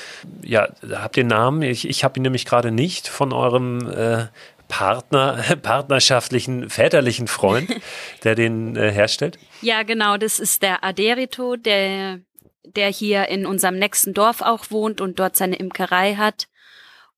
[0.43, 1.63] ja habt ihr Namen?
[1.63, 4.27] Ich, ich habe ihn nämlich gerade nicht von eurem äh,
[4.73, 7.71] Partner, partnerschaftlichen, väterlichen Freund,
[8.25, 9.39] der den äh, herstellt?
[9.61, 12.21] Ja, genau, das ist der Aderito, der,
[12.65, 16.49] der hier in unserem nächsten Dorf auch wohnt und dort seine Imkerei hat.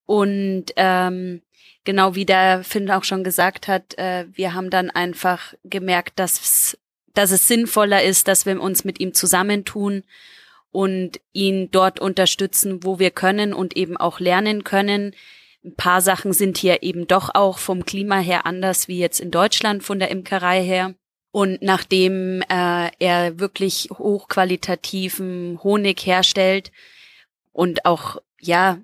[0.04, 1.42] Und ähm,
[1.84, 6.76] genau wie der Finn auch schon gesagt hat, äh, wir haben dann einfach gemerkt, dass,
[7.14, 10.02] dass es sinnvoller ist, dass wir uns mit ihm zusammentun
[10.72, 15.14] und ihn dort unterstützen, wo wir können und eben auch lernen können
[15.64, 19.30] ein paar Sachen sind hier eben doch auch vom Klima her anders wie jetzt in
[19.30, 20.94] Deutschland von der Imkerei her.
[21.30, 26.70] Und nachdem äh, er wirklich hochqualitativen Honig herstellt
[27.52, 28.78] und auch ja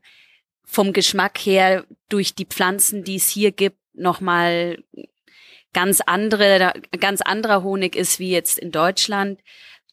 [0.65, 4.83] vom Geschmack her durch die Pflanzen, die es hier gibt, nochmal
[5.73, 9.41] ganz andere, ganz anderer Honig ist wie jetzt in Deutschland,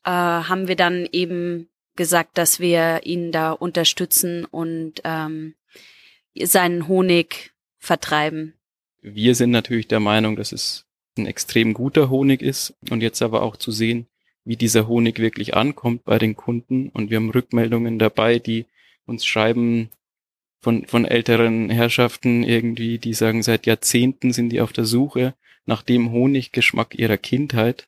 [0.04, 5.56] äh, haben wir dann eben gesagt, dass wir ihn da unterstützen und ähm,
[6.46, 8.54] seinen Honig vertreiben.
[9.02, 10.86] Wir sind natürlich der Meinung, dass es
[11.18, 14.08] ein extrem guter Honig ist und jetzt aber auch zu sehen,
[14.44, 16.90] wie dieser Honig wirklich ankommt bei den Kunden.
[16.90, 18.66] Und wir haben Rückmeldungen dabei, die
[19.06, 19.90] uns schreiben
[20.60, 25.34] von, von älteren Herrschaften irgendwie, die sagen, seit Jahrzehnten sind die auf der Suche
[25.66, 27.88] nach dem Honiggeschmack ihrer Kindheit.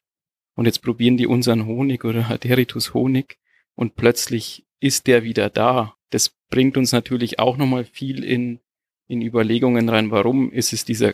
[0.55, 3.37] Und jetzt probieren die unseren Honig oder Aderitus Honig
[3.75, 5.95] und plötzlich ist der wieder da.
[6.09, 8.59] Das bringt uns natürlich auch nochmal viel in,
[9.07, 11.13] in Überlegungen rein, warum ist es dieser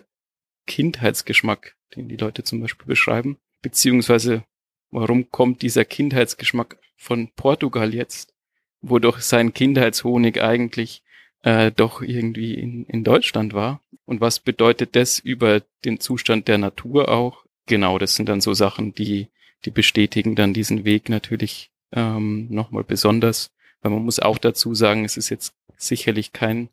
[0.67, 4.43] Kindheitsgeschmack, den die Leute zum Beispiel beschreiben, beziehungsweise
[4.91, 8.33] warum kommt dieser Kindheitsgeschmack von Portugal jetzt,
[8.81, 11.03] wo doch sein Kindheitshonig eigentlich
[11.43, 13.81] äh, doch irgendwie in, in Deutschland war.
[14.05, 17.45] Und was bedeutet das über den Zustand der Natur auch?
[17.67, 19.27] Genau, das sind dann so Sachen, die,
[19.63, 23.54] die bestätigen dann diesen Weg natürlich ähm, nochmal besonders.
[23.85, 26.69] Weil man muss auch dazu sagen, es ist jetzt sicherlich kein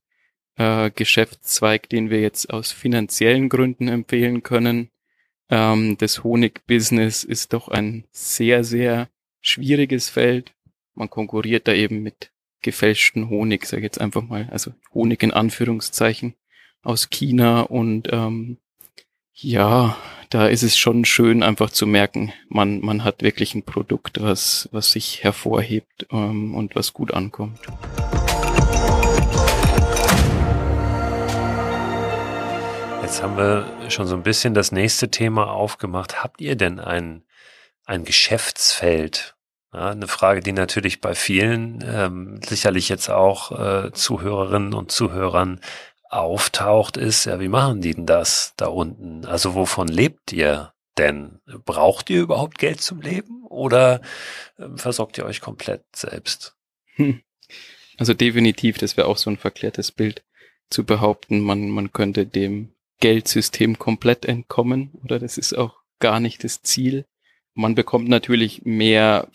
[0.57, 4.88] äh, Geschäftszweig, den wir jetzt aus finanziellen Gründen empfehlen können.
[5.51, 9.11] Ähm, das Honigbusiness ist doch ein sehr, sehr
[9.42, 10.55] schwieriges Feld.
[10.94, 15.33] Man konkurriert da eben mit gefälschten Honig, sage ich jetzt einfach mal, also Honig in
[15.33, 16.33] Anführungszeichen
[16.81, 18.57] aus China und ähm,
[19.35, 19.97] ja,
[20.31, 24.68] da ist es schon schön, einfach zu merken, man, man hat wirklich ein Produkt, was,
[24.73, 27.59] was sich hervorhebt ähm, und was gut ankommt.
[33.03, 36.23] Jetzt haben wir schon so ein bisschen das nächste Thema aufgemacht.
[36.23, 37.25] Habt ihr denn ein,
[37.85, 39.35] ein Geschäftsfeld?
[39.75, 45.61] Ja, eine Frage, die natürlich bei vielen, ähm, sicherlich jetzt auch äh, Zuhörerinnen und Zuhörern
[46.12, 49.25] auftaucht, ist, ja, wie machen die denn das da unten?
[49.25, 51.40] Also wovon lebt ihr denn?
[51.64, 54.03] Braucht ihr überhaupt Geld zum Leben oder
[54.59, 56.57] äh, versorgt ihr euch komplett selbst?
[56.96, 57.22] Hm.
[57.98, 60.22] Also definitiv, das wäre auch so ein verklärtes Bild
[60.70, 66.44] zu behaupten, man, man könnte dem Geldsystem komplett entkommen oder das ist auch gar nicht
[66.44, 67.07] das Ziel.
[67.55, 69.29] Man bekommt natürlich mehr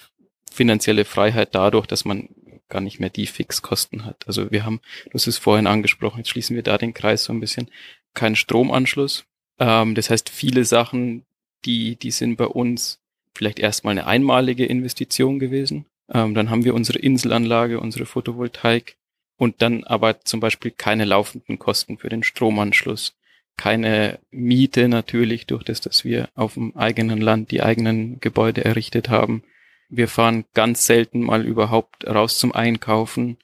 [0.51, 2.29] finanzielle Freiheit dadurch, dass man
[2.69, 4.27] gar nicht mehr die Fixkosten hat.
[4.27, 7.33] Also wir haben, du hast es vorhin angesprochen, jetzt schließen wir da den Kreis so
[7.33, 7.69] ein bisschen,
[8.13, 9.25] keinen Stromanschluss.
[9.59, 11.25] Ähm, das heißt, viele Sachen,
[11.65, 12.99] die, die sind bei uns
[13.35, 15.85] vielleicht erstmal eine einmalige Investition gewesen.
[16.11, 18.97] Ähm, dann haben wir unsere Inselanlage, unsere Photovoltaik
[19.37, 23.15] und dann aber zum Beispiel keine laufenden Kosten für den Stromanschluss.
[23.55, 29.09] Keine Miete natürlich durch das, dass wir auf dem eigenen Land die eigenen Gebäude errichtet
[29.09, 29.43] haben.
[29.89, 33.37] Wir fahren ganz selten mal überhaupt raus zum Einkaufen.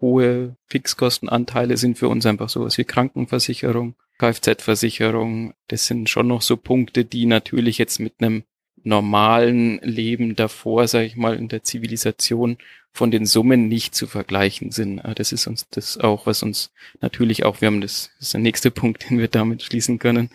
[0.00, 5.54] Hohe Fixkostenanteile sind für uns einfach sowas wie Krankenversicherung, Kfz-Versicherung.
[5.66, 8.44] Das sind schon noch so Punkte, die natürlich jetzt mit einem
[8.84, 12.58] normalen Leben davor, sage ich mal, in der Zivilisation
[12.92, 15.00] von den Summen nicht zu vergleichen sind.
[15.00, 18.34] Ah, das ist uns das auch, was uns natürlich auch, wir haben das, das ist
[18.34, 20.30] der nächste Punkt, den wir damit schließen können,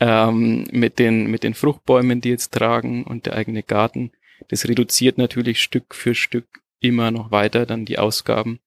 [0.00, 4.12] ähm, mit den, mit den Fruchtbäumen, die jetzt tragen und der eigene Garten.
[4.48, 8.60] Das reduziert natürlich Stück für Stück immer noch weiter dann die Ausgaben.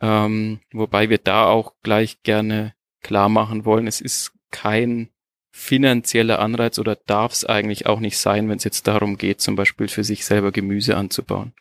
[0.00, 5.10] Ähm, wobei wir da auch gleich gerne klar machen wollen, es ist kein
[5.50, 9.56] finanzieller Anreiz oder darf es eigentlich auch nicht sein, wenn es jetzt darum geht, zum
[9.56, 11.52] Beispiel für sich selber Gemüse anzubauen.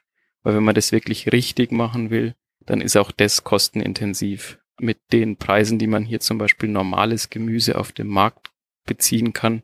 [0.44, 4.60] Weil wenn man das wirklich richtig machen will, dann ist auch das kostenintensiv.
[4.80, 8.52] Mit den Preisen, die man hier zum Beispiel normales Gemüse auf dem Markt
[8.86, 9.64] beziehen kann.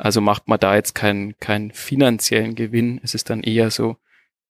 [0.00, 3.00] Also macht man da jetzt keinen, keinen finanziellen Gewinn.
[3.02, 3.96] Es ist dann eher so,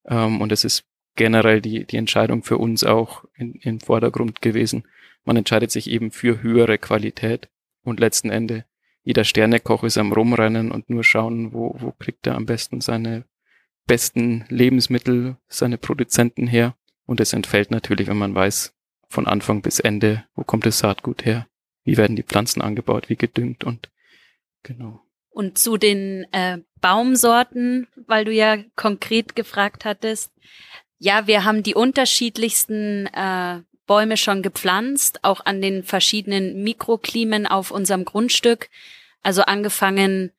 [0.07, 0.85] ähm, und es ist
[1.17, 4.85] generell die, die Entscheidung für uns auch in, im Vordergrund gewesen.
[5.25, 7.49] Man entscheidet sich eben für höhere Qualität
[7.83, 8.65] und letzten Ende
[9.03, 13.25] jeder Sternekoch ist am Rumrennen und nur schauen, wo, wo kriegt er am besten seine
[13.87, 16.77] besten Lebensmittel, seine Produzenten her.
[17.07, 18.73] Und es entfällt natürlich, wenn man weiß,
[19.09, 21.49] von Anfang bis Ende, wo kommt das Saatgut her,
[21.83, 23.91] wie werden die Pflanzen angebaut, wie gedüngt und
[24.63, 25.01] genau.
[25.31, 30.33] Und zu den äh, Baumsorten, weil du ja konkret gefragt hattest,
[30.99, 37.71] ja, wir haben die unterschiedlichsten äh, Bäume schon gepflanzt, auch an den verschiedenen Mikroklimen auf
[37.71, 38.69] unserem Grundstück.
[39.23, 40.31] Also angefangen,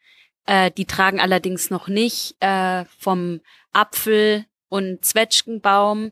[0.45, 3.41] äh, die tragen allerdings noch nicht äh, vom
[3.73, 6.11] Apfel und Zwetschgenbaum.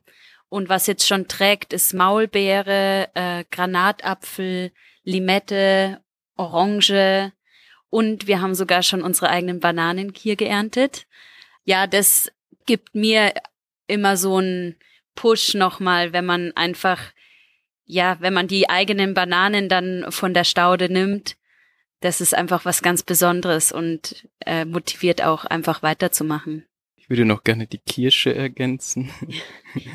[0.49, 4.71] Und was jetzt schon trägt, ist Maulbeere, äh, Granatapfel,
[5.03, 6.01] Limette,
[6.35, 7.31] Orange
[7.89, 11.07] und wir haben sogar schon unsere eigenen Bananen hier geerntet.
[11.65, 12.31] Ja, das
[12.65, 13.33] gibt mir
[13.87, 14.75] immer so einen
[15.15, 16.99] Push nochmal, wenn man einfach
[17.91, 21.37] ja, wenn man die eigenen Bananen dann von der Staude nimmt,
[22.01, 26.65] das ist einfach was ganz Besonderes und äh, motiviert auch einfach weiterzumachen.
[26.97, 29.09] Ich würde noch gerne die Kirsche ergänzen.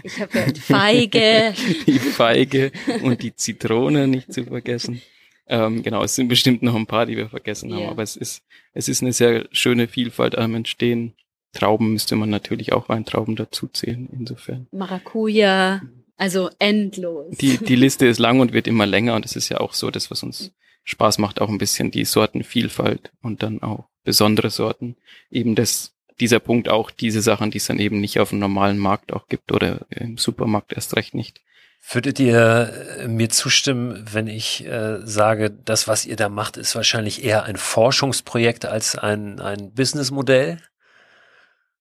[0.03, 1.55] Ich habe gehört Feige.
[1.87, 5.01] die Feige und die Zitrone nicht zu vergessen.
[5.47, 7.91] Ähm, genau, es sind bestimmt noch ein paar, die wir vergessen haben, yeah.
[7.91, 11.15] aber es ist, es ist eine sehr schöne Vielfalt am Entstehen.
[11.53, 14.67] Trauben müsste man natürlich auch Weintrauben dazu zählen, insofern.
[14.73, 15.83] Maracuja.
[16.17, 17.37] Also endlos.
[17.37, 19.91] Die, die Liste ist lang und wird immer länger und es ist ja auch so,
[19.91, 20.53] das, was uns
[20.85, 24.97] Spaß macht, auch ein bisschen die Sortenvielfalt und dann auch besondere Sorten.
[25.31, 28.79] Eben das, dieser Punkt auch diese Sachen, die es dann eben nicht auf dem normalen
[28.79, 31.41] Markt auch gibt oder im Supermarkt erst recht nicht.
[31.91, 36.75] Würdet ihr äh, mir zustimmen, wenn ich äh, sage, das, was ihr da macht, ist
[36.75, 40.59] wahrscheinlich eher ein Forschungsprojekt als ein, ein Businessmodell?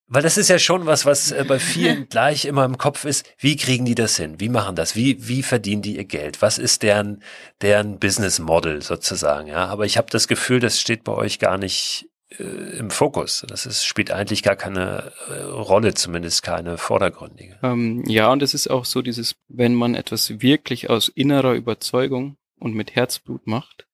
[0.07, 3.25] Weil das ist ja schon was, was äh, bei vielen gleich immer im Kopf ist.
[3.37, 4.39] Wie kriegen die das hin?
[4.39, 4.95] Wie machen das?
[4.95, 6.41] Wie, wie verdienen die ihr Geld?
[6.41, 7.23] Was ist deren,
[7.61, 9.47] deren Business Model sozusagen?
[9.47, 13.45] Ja, aber ich habe das Gefühl, das steht bei euch gar nicht im Fokus.
[13.47, 17.57] Das ist, spielt eigentlich gar keine äh, Rolle, zumindest keine vordergründige.
[17.63, 22.37] Ähm, ja, und es ist auch so dieses, wenn man etwas wirklich aus innerer Überzeugung
[22.59, 23.87] und mit Herzblut macht,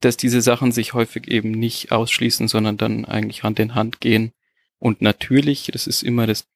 [0.00, 4.32] dass diese Sachen sich häufig eben nicht ausschließen, sondern dann eigentlich Hand in Hand gehen
[4.84, 6.46] und natürlich, das ist immer das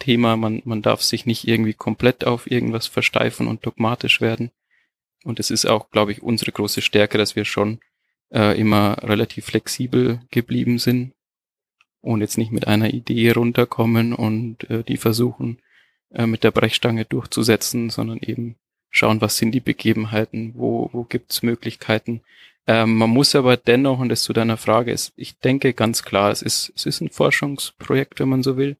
[0.00, 4.50] Thema, man, man darf sich nicht irgendwie komplett auf irgendwas versteifen und dogmatisch werden.
[5.22, 7.78] Und es ist auch, glaube ich, unsere große Stärke, dass wir schon
[8.32, 11.12] äh, immer relativ flexibel geblieben sind
[12.00, 15.58] und jetzt nicht mit einer Idee runterkommen und äh, die versuchen
[16.12, 18.56] äh, mit der Brechstange durchzusetzen, sondern eben
[18.90, 22.22] schauen, was sind die Begebenheiten, wo, wo gibt's Möglichkeiten,
[22.66, 26.30] ähm, man muss aber dennoch, und das zu deiner Frage ist, ich denke ganz klar,
[26.30, 28.76] es ist, es ist ein Forschungsprojekt, wenn man so will.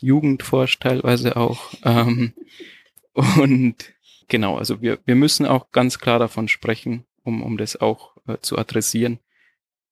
[0.00, 1.70] Jugend forscht teilweise auch.
[1.84, 2.32] Ähm,
[3.12, 3.74] und
[4.28, 8.40] genau, also wir, wir müssen auch ganz klar davon sprechen, um, um das auch äh,
[8.40, 9.18] zu adressieren.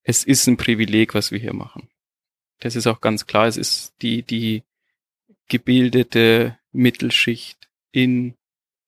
[0.02, 1.88] Es ist ein Privileg, was wir hier machen.
[2.60, 3.46] Das ist auch ganz klar.
[3.46, 4.62] Es ist die, die
[5.48, 8.34] gebildete Mittelschicht in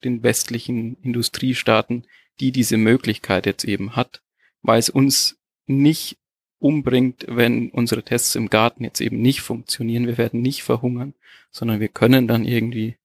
[0.04, 2.06] den westlichen Industriestaaten,
[2.40, 4.22] die diese Möglichkeit jetzt eben hat,
[4.62, 6.18] weil es uns nicht
[6.58, 10.06] umbringt, wenn unsere Tests im Garten jetzt eben nicht funktionieren.
[10.06, 11.14] Wir werden nicht verhungern,
[11.50, 12.96] sondern wir können dann irgendwie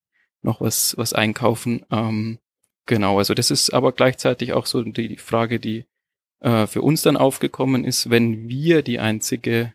[0.41, 1.86] noch was, was einkaufen.
[1.91, 2.39] Ähm,
[2.86, 5.86] genau, also das ist aber gleichzeitig auch so die Frage, die
[6.39, 9.74] äh, für uns dann aufgekommen ist, wenn wir die einzige,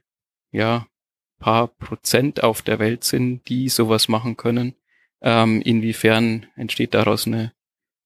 [0.52, 0.86] ja,
[1.38, 4.74] paar Prozent auf der Welt sind, die sowas machen können,
[5.22, 7.52] ähm, inwiefern entsteht daraus eine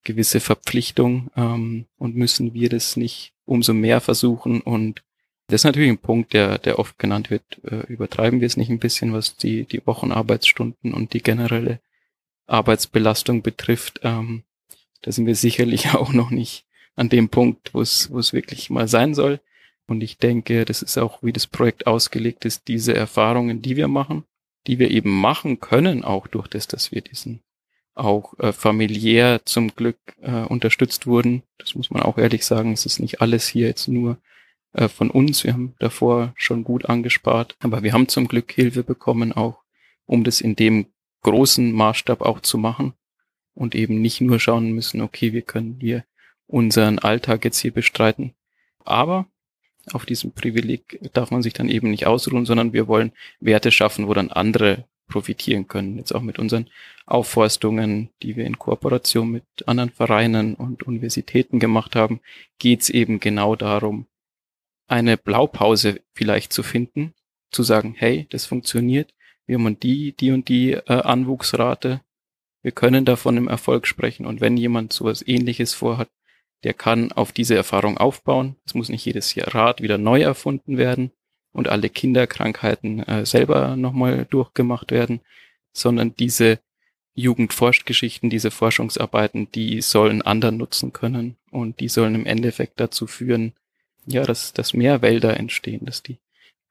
[0.05, 5.03] gewisse Verpflichtung ähm, und müssen wir das nicht umso mehr versuchen und
[5.47, 7.61] das ist natürlich ein Punkt, der, der oft genannt wird.
[7.65, 11.81] Äh, übertreiben wir es nicht ein bisschen, was die, die Wochenarbeitsstunden und die generelle
[12.47, 14.01] Arbeitsbelastung betrifft.
[14.05, 14.45] Ähm,
[15.03, 16.65] da sind wir sicherlich auch noch nicht
[16.97, 19.41] an dem Punkt, wo es, wo es wirklich mal sein soll.
[19.87, 23.89] Und ich denke, das ist auch, wie das Projekt ausgelegt ist, diese Erfahrungen, die wir
[23.89, 24.25] machen,
[24.67, 27.41] die wir eben machen können, auch durch das, dass wir diesen
[27.95, 31.43] auch äh, familiär zum Glück äh, unterstützt wurden.
[31.59, 32.73] Das muss man auch ehrlich sagen.
[32.73, 34.19] Es ist nicht alles hier jetzt nur
[34.73, 35.45] äh, von uns.
[35.45, 39.63] Wir haben davor schon gut angespart, aber wir haben zum Glück Hilfe bekommen, auch
[40.07, 40.87] um das in dem
[41.23, 42.95] großen Maßstab auch zu machen
[43.55, 46.05] und eben nicht nur schauen müssen, okay, wie können wir
[46.47, 48.35] unseren Alltag jetzt hier bestreiten.
[48.85, 49.27] Aber
[49.93, 54.09] auf diesem Privileg darf man sich dann eben nicht ausruhen, sondern wir wollen Werte schaffen,
[54.09, 55.99] wo dann andere profitieren können.
[55.99, 56.71] Jetzt auch mit unseren
[57.07, 62.21] Aufforstungen, die wir in Kooperation mit anderen Vereinen und Universitäten gemacht haben,
[62.59, 64.07] geht es eben genau darum,
[64.87, 67.15] eine Blaupause vielleicht zu finden,
[67.51, 69.15] zu sagen, hey, das funktioniert,
[69.47, 72.01] wir haben die, die und die äh, Anwuchsrate,
[72.63, 76.09] wir können davon im Erfolg sprechen und wenn jemand sowas ähnliches vorhat,
[76.65, 78.57] der kann auf diese Erfahrung aufbauen.
[78.65, 81.13] Es muss nicht jedes Jahr Rad wieder neu erfunden werden
[81.53, 85.21] und alle Kinderkrankheiten äh, selber nochmal durchgemacht werden,
[85.73, 86.59] sondern diese
[87.15, 93.53] Jugendforschgeschichten, diese Forschungsarbeiten, die sollen anderen nutzen können und die sollen im Endeffekt dazu führen,
[94.07, 96.19] ja, dass, dass mehr Wälder entstehen, dass die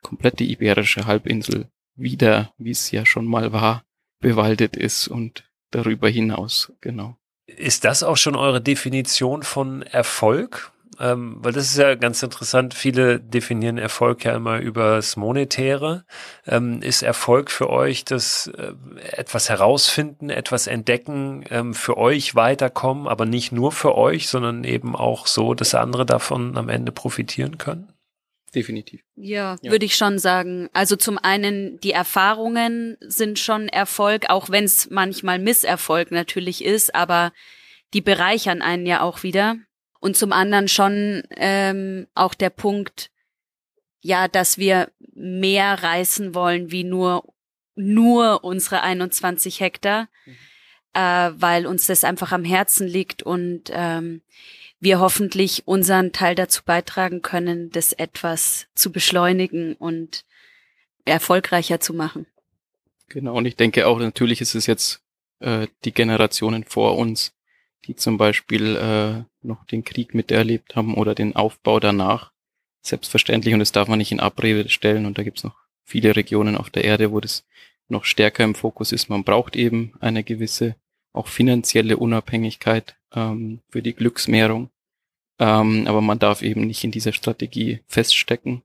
[0.02, 3.86] komplette iberische Halbinsel wieder, wie es ja schon mal war,
[4.20, 7.16] bewaldet ist und darüber hinaus, genau.
[7.46, 10.72] Ist das auch schon eure Definition von Erfolg?
[11.00, 12.74] Ähm, weil das ist ja ganz interessant.
[12.74, 16.06] Viele definieren Erfolg ja immer übers Monetäre.
[16.46, 18.74] Ähm, ist Erfolg für euch das äh,
[19.12, 24.96] etwas herausfinden, etwas entdecken, ähm, für euch weiterkommen, aber nicht nur für euch, sondern eben
[24.96, 27.93] auch so, dass andere davon am Ende profitieren können?
[28.54, 29.02] Definitiv.
[29.16, 29.72] Ja, ja.
[29.72, 30.70] würde ich schon sagen.
[30.74, 36.94] Also zum einen, die Erfahrungen sind schon Erfolg, auch wenn es manchmal Misserfolg natürlich ist,
[36.94, 37.34] aber
[37.94, 39.58] die bereichern einen ja auch wieder.
[40.00, 43.10] Und zum anderen schon ähm, auch der Punkt,
[44.02, 47.34] ja, dass wir mehr reißen wollen wie nur
[47.76, 50.36] nur unsere 21 Hektar, mhm.
[50.94, 54.22] äh, weil uns das einfach am Herzen liegt und ähm,
[54.84, 60.26] wir hoffentlich unseren Teil dazu beitragen können, das etwas zu beschleunigen und
[61.06, 62.26] erfolgreicher zu machen.
[63.10, 65.02] Genau, und ich denke auch, natürlich ist es jetzt
[65.40, 67.34] äh, die Generationen vor uns,
[67.86, 72.32] die zum Beispiel äh, noch den Krieg miterlebt haben oder den Aufbau danach.
[72.82, 75.06] Selbstverständlich, und das darf man nicht in Abrede stellen.
[75.06, 77.46] Und da gibt es noch viele Regionen auf der Erde, wo das
[77.88, 79.10] noch stärker im Fokus ist.
[79.10, 80.76] Man braucht eben eine gewisse,
[81.12, 84.70] auch finanzielle Unabhängigkeit ähm, für die Glücksmehrung.
[85.44, 88.62] Ähm, aber man darf eben nicht in dieser Strategie feststecken,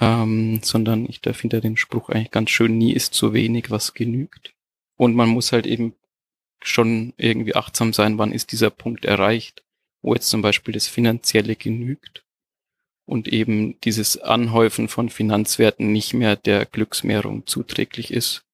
[0.00, 3.92] ähm, sondern ich da finde den Spruch eigentlich ganz schön, nie ist zu wenig, was
[3.92, 4.54] genügt.
[4.96, 5.94] Und man muss halt eben
[6.62, 9.64] schon irgendwie achtsam sein, wann ist dieser Punkt erreicht,
[10.00, 12.24] wo jetzt zum Beispiel das Finanzielle genügt
[13.04, 18.44] und eben dieses Anhäufen von Finanzwerten nicht mehr der Glücksmehrung zuträglich ist,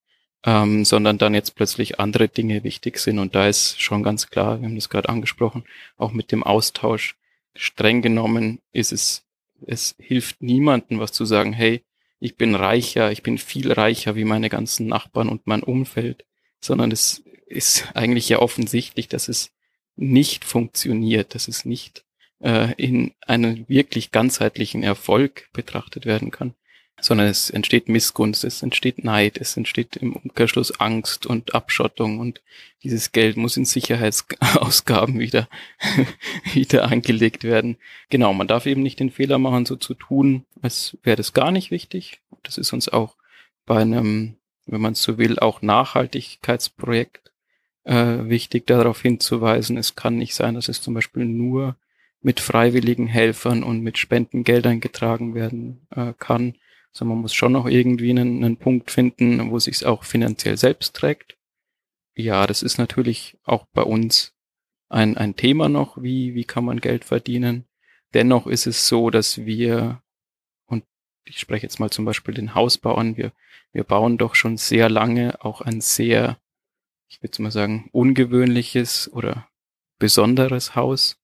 [0.47, 3.19] ähm, sondern dann jetzt plötzlich andere Dinge wichtig sind.
[3.19, 5.65] Und da ist schon ganz klar, wir haben das gerade angesprochen,
[5.99, 7.15] auch mit dem Austausch,
[7.55, 9.25] streng genommen ist es,
[9.67, 11.85] es hilft niemandem was zu sagen, hey,
[12.21, 16.25] ich bin reicher, ich bin viel reicher wie meine ganzen Nachbarn und mein Umfeld,
[16.61, 19.51] sondern es ist eigentlich ja offensichtlich, dass es
[19.97, 22.05] nicht funktioniert, dass es nicht
[22.41, 26.55] äh, in einen wirklich ganzheitlichen Erfolg betrachtet werden kann,
[27.03, 32.41] sondern es entsteht Missgunst, es entsteht Neid, es entsteht im Umkehrschluss Angst und Abschottung und
[32.85, 35.49] dieses Geld muss in Sicherheitsausgaben wieder,
[36.53, 37.77] wieder angelegt werden.
[38.09, 41.51] Genau, man darf eben nicht den Fehler machen, so zu tun, als wäre das gar
[41.51, 42.21] nicht wichtig.
[42.45, 43.17] Das ist uns auch
[43.67, 44.37] bei einem,
[44.67, 47.33] wenn man es so will, auch Nachhaltigkeitsprojekt
[47.85, 51.77] äh, wichtig darauf hinzuweisen, es kann nicht sein, dass es zum Beispiel nur
[52.21, 56.55] mit freiwilligen Helfern und mit Spendengeldern getragen werden äh, kann,
[56.93, 60.95] sondern man muss schon noch irgendwie einen, einen Punkt finden, wo sich auch finanziell selbst
[60.95, 61.37] trägt.
[62.15, 64.35] Ja, das ist natürlich auch bei uns
[64.89, 67.65] ein, ein Thema noch, wie, wie kann man Geld verdienen.
[68.13, 70.03] Dennoch ist es so, dass wir,
[70.67, 70.85] und
[71.25, 73.33] ich spreche jetzt mal zum Beispiel den Hausbau an, wir,
[73.73, 76.39] wir bauen doch schon sehr lange auch ein sehr,
[77.09, 79.49] ich würde mal sagen, ungewöhnliches oder
[79.99, 81.19] besonderes Haus.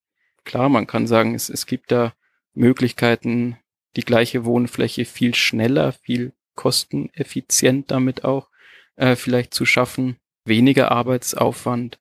[0.44, 2.14] Klar, man kann sagen, es, es gibt da
[2.54, 3.58] Möglichkeiten,
[3.98, 8.48] die gleiche Wohnfläche viel schneller, viel kosteneffizient damit auch
[8.94, 11.98] äh, vielleicht zu schaffen, weniger Arbeitsaufwand.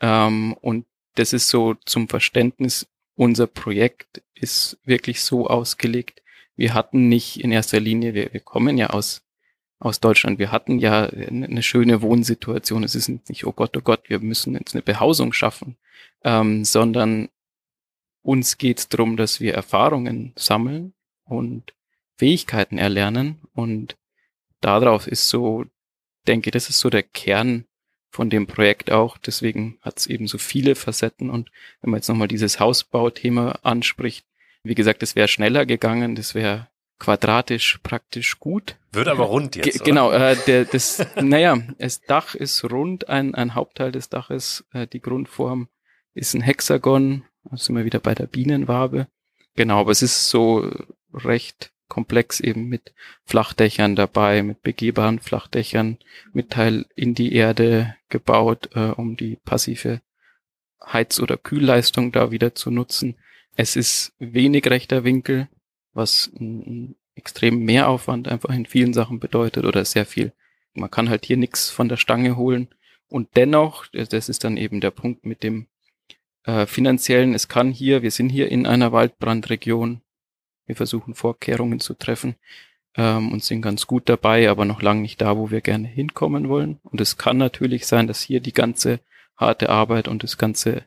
[0.00, 6.22] Ähm, und das ist so zum Verständnis, unser Projekt ist wirklich so ausgelegt.
[6.56, 9.22] Wir hatten nicht in erster Linie, wir, wir kommen ja aus,
[9.78, 12.82] aus Deutschland, wir hatten ja eine schöne Wohnsituation.
[12.82, 15.76] Es ist nicht, oh Gott, oh Gott, wir müssen jetzt eine Behausung schaffen,
[16.24, 17.28] ähm, sondern
[18.22, 20.94] uns geht es darum, dass wir Erfahrungen sammeln
[21.26, 21.74] und
[22.16, 23.96] Fähigkeiten erlernen und
[24.60, 25.64] darauf ist so,
[26.26, 27.66] denke, das ist so der Kern
[28.10, 29.18] von dem Projekt auch.
[29.18, 31.28] Deswegen hat es eben so viele Facetten.
[31.28, 31.50] Und
[31.80, 34.26] wenn man jetzt nochmal dieses Hausbauthema anspricht,
[34.64, 36.68] wie gesagt, das wäre schneller gegangen, das wäre
[36.98, 38.76] quadratisch praktisch gut.
[38.92, 39.78] Wird aber rund jetzt.
[39.78, 44.64] G genau, äh, der, das, naja, das Dach ist rund, ein, ein Hauptteil des Daches,
[44.72, 45.68] äh, die Grundform
[46.14, 49.08] ist ein Hexagon, da sind wir wieder bei der Bienenwabe.
[49.56, 50.70] Genau, aber es ist so
[51.12, 52.92] recht komplex eben mit
[53.24, 55.98] Flachdächern dabei, mit begehbaren Flachdächern,
[56.32, 60.02] mit Teil in die Erde gebaut, äh, um die passive
[60.84, 63.16] Heiz- oder Kühlleistung da wieder zu nutzen.
[63.56, 65.48] Es ist wenig rechter Winkel,
[65.94, 70.32] was ein extrem Mehraufwand einfach in vielen Sachen bedeutet oder sehr viel.
[70.74, 72.68] Man kann halt hier nichts von der Stange holen.
[73.08, 75.68] Und dennoch, das ist dann eben der Punkt mit dem
[76.46, 80.00] äh, finanziellen, es kann hier, wir sind hier in einer Waldbrandregion,
[80.66, 82.36] wir versuchen Vorkehrungen zu treffen
[82.96, 86.48] ähm, und sind ganz gut dabei, aber noch lange nicht da, wo wir gerne hinkommen
[86.48, 86.78] wollen.
[86.84, 89.00] Und es kann natürlich sein, dass hier die ganze
[89.36, 90.84] harte Arbeit und das ganze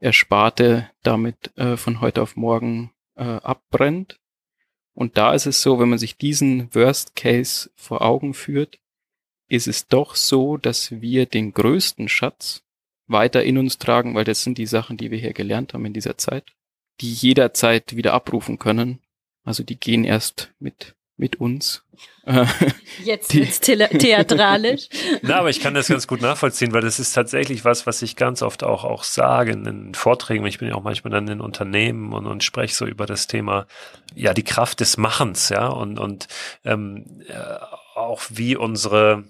[0.00, 4.18] Ersparte damit äh, von heute auf morgen äh, abbrennt.
[4.94, 8.80] Und da ist es so, wenn man sich diesen Worst Case vor Augen führt,
[9.48, 12.64] ist es doch so, dass wir den größten Schatz
[13.08, 15.92] weiter in uns tragen, weil das sind die Sachen, die wir hier gelernt haben in
[15.92, 16.44] dieser Zeit
[17.00, 19.00] die jederzeit wieder abrufen können.
[19.44, 21.82] Also die gehen erst mit mit uns.
[23.04, 24.88] Jetzt wird's theatralisch.
[25.22, 28.14] Na, aber ich kann das ganz gut nachvollziehen, weil das ist tatsächlich was, was ich
[28.14, 30.46] ganz oft auch auch sage in Vorträgen.
[30.46, 33.66] Ich bin ja auch manchmal dann in Unternehmen und, und spreche so über das Thema,
[34.14, 36.28] ja, die Kraft des Machens, ja, und und
[36.64, 37.34] ähm, äh,
[37.96, 39.24] auch wie unsere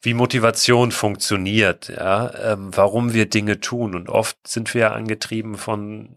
[0.00, 3.94] wie Motivation funktioniert, ja, ähm, warum wir Dinge tun.
[3.94, 6.16] Und oft sind wir ja angetrieben von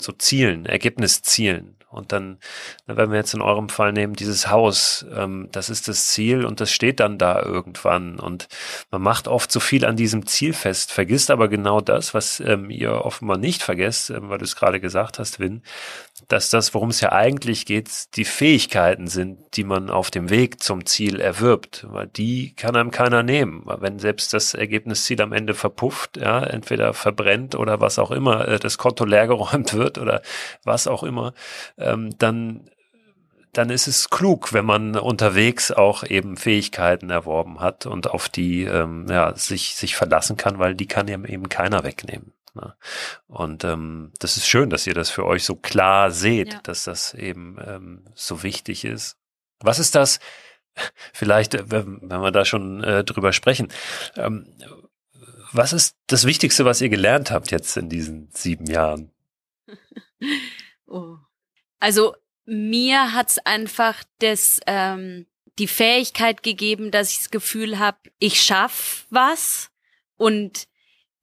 [0.00, 1.76] so Zielen, Ergebniszielen.
[1.92, 2.38] Und dann,
[2.86, 6.58] wenn wir jetzt in eurem Fall nehmen, dieses Haus, ähm, das ist das Ziel und
[6.60, 8.18] das steht dann da irgendwann.
[8.18, 8.48] Und
[8.90, 12.70] man macht oft so viel an diesem Ziel fest, vergisst aber genau das, was ähm,
[12.70, 15.62] ihr offenbar nicht vergesst, ähm, weil du es gerade gesagt hast, Win,
[16.32, 20.62] dass das, worum es ja eigentlich geht, die Fähigkeiten sind, die man auf dem Weg
[20.62, 21.86] zum Ziel erwirbt.
[21.90, 23.62] Weil die kann einem keiner nehmen.
[23.66, 28.48] Weil wenn selbst das Ergebnisziel am Ende verpufft, ja, entweder verbrennt oder was auch immer,
[28.48, 30.22] äh, das Konto leergeräumt wird oder
[30.64, 31.34] was auch immer,
[31.76, 32.70] ähm, dann
[33.52, 38.64] dann ist es klug, wenn man unterwegs auch eben Fähigkeiten erworben hat und auf die
[38.64, 42.32] ähm, ja, sich, sich verlassen kann, weil die kann eben keiner wegnehmen.
[42.54, 42.74] Ne?
[43.26, 46.60] Und ähm, das ist schön, dass ihr das für euch so klar seht, ja.
[46.62, 49.16] dass das eben ähm, so wichtig ist.
[49.60, 50.20] Was ist das?
[51.12, 53.68] Vielleicht, äh, wenn, wenn wir da schon äh, drüber sprechen,
[54.16, 54.46] ähm,
[55.52, 59.10] was ist das Wichtigste, was ihr gelernt habt jetzt in diesen sieben Jahren?
[60.86, 61.16] oh.
[61.78, 65.26] Also mir hat's einfach das ähm,
[65.58, 69.70] die Fähigkeit gegeben, dass ich das Gefühl habe, ich schaff was
[70.16, 70.66] und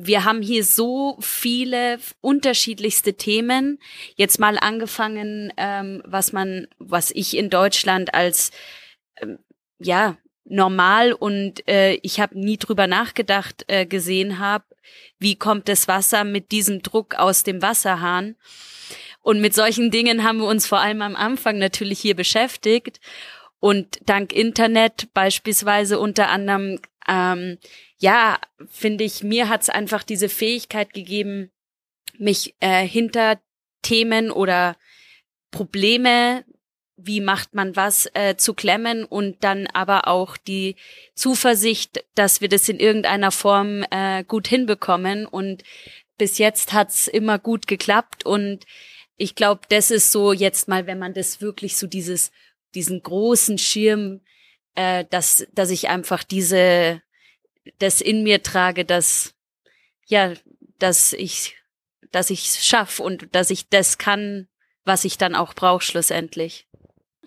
[0.01, 3.79] wir haben hier so viele unterschiedlichste Themen.
[4.15, 8.51] Jetzt mal angefangen, ähm, was man, was ich in Deutschland als
[9.17, 9.39] ähm,
[9.77, 14.63] ja normal und äh, ich habe nie drüber nachgedacht äh, gesehen habe,
[15.19, 18.35] wie kommt das Wasser mit diesem Druck aus dem Wasserhahn?
[19.21, 23.01] Und mit solchen Dingen haben wir uns vor allem am Anfang natürlich hier beschäftigt.
[23.59, 27.57] Und dank Internet beispielsweise unter anderem ähm,
[27.99, 28.39] ja,
[28.69, 31.51] finde ich, mir hat's einfach diese Fähigkeit gegeben,
[32.17, 33.39] mich äh, hinter
[33.81, 34.77] Themen oder
[35.51, 36.45] Probleme,
[36.95, 40.75] wie macht man was, äh, zu klemmen und dann aber auch die
[41.15, 45.25] Zuversicht, dass wir das in irgendeiner Form äh, gut hinbekommen.
[45.25, 45.63] Und
[46.17, 48.65] bis jetzt hat's immer gut geklappt und
[49.15, 52.31] ich glaube, das ist so jetzt mal, wenn man das wirklich so dieses,
[52.73, 54.21] diesen großen Schirm,
[54.75, 57.01] äh, dass, dass ich einfach diese
[57.77, 59.35] das in mir trage, dass
[60.07, 60.33] ja
[60.79, 61.57] dass ich,
[62.11, 64.47] dass ich es schaffe und dass ich das kann,
[64.85, 66.67] was ich dann auch brauche schlussendlich.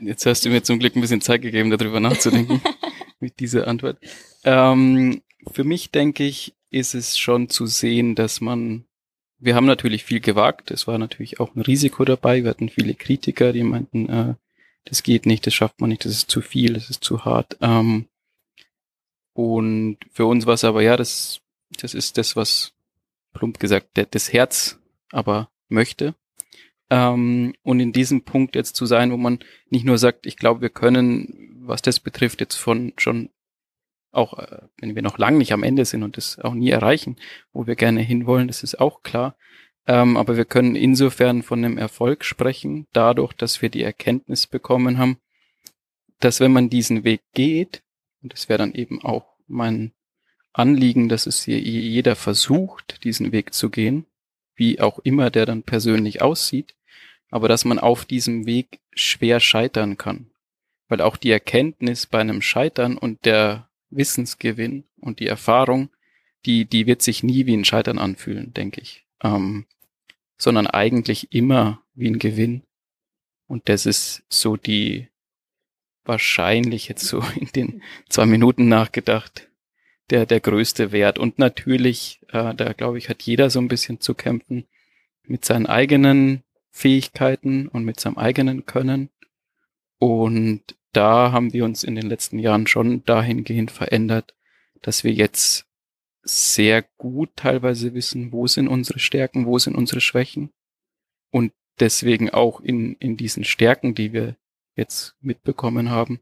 [0.01, 2.61] Jetzt hast du mir zum Glück ein bisschen Zeit gegeben, darüber nachzudenken
[3.21, 3.99] mit dieser Antwort.
[4.43, 5.23] Ähm,
[5.53, 8.87] für mich denke ich, ist es schon zu sehen, dass man,
[9.39, 12.95] wir haben natürlich viel gewagt, es war natürlich auch ein Risiko dabei, wir hatten viele
[12.95, 14.35] Kritiker, die meinten, äh,
[14.87, 17.57] das geht nicht, das schafft man nicht, das ist zu viel, das ist zu hart.
[17.61, 18.07] Ähm,
[19.35, 21.41] und für uns war es aber, ja, das,
[21.81, 22.75] das ist das, was
[23.33, 24.79] plump gesagt, das Herz
[25.11, 26.15] aber möchte.
[26.91, 29.39] Ähm, und in diesem Punkt jetzt zu sein, wo man
[29.71, 33.31] nicht nur sagt, ich glaube, wir können, was das betrifft, jetzt von schon
[34.11, 37.17] auch, äh, wenn wir noch lang nicht am Ende sind und das auch nie erreichen,
[37.53, 39.37] wo wir gerne hinwollen, das ist auch klar.
[39.87, 44.99] Ähm, aber wir können insofern von einem Erfolg sprechen, dadurch, dass wir die Erkenntnis bekommen
[44.99, 45.17] haben,
[46.21, 47.83] dass wenn man diesen Weg geht,
[48.23, 49.93] und das wäre dann eben auch mein
[50.53, 54.07] Anliegen, dass es hier jeder versucht, diesen Weg zu gehen,
[54.55, 56.75] wie auch immer der dann persönlich aussieht,
[57.31, 60.31] aber dass man auf diesem Weg schwer scheitern kann.
[60.89, 65.89] Weil auch die Erkenntnis bei einem Scheitern und der Wissensgewinn und die Erfahrung,
[66.45, 69.67] die, die wird sich nie wie ein Scheitern anfühlen, denke ich ähm,
[70.37, 72.63] sondern eigentlich immer wie ein Gewinn.
[73.47, 75.09] Und das ist so die
[76.05, 79.49] wahrscheinlich jetzt so in den zwei Minuten nachgedacht
[80.11, 81.19] der der größte Wert.
[81.19, 84.67] Und natürlich, äh, da glaube ich, hat jeder so ein bisschen zu kämpfen
[85.25, 89.09] mit seinen eigenen Fähigkeiten und mit seinem eigenen Können.
[89.99, 94.35] Und da haben wir uns in den letzten Jahren schon dahingehend verändert,
[94.83, 95.67] dass wir jetzt
[96.23, 100.51] sehr gut teilweise wissen, wo sind unsere Stärken, wo sind unsere Schwächen
[101.31, 104.37] und deswegen auch in, in diesen Stärken, die wir
[104.77, 106.21] jetzt mitbekommen haben,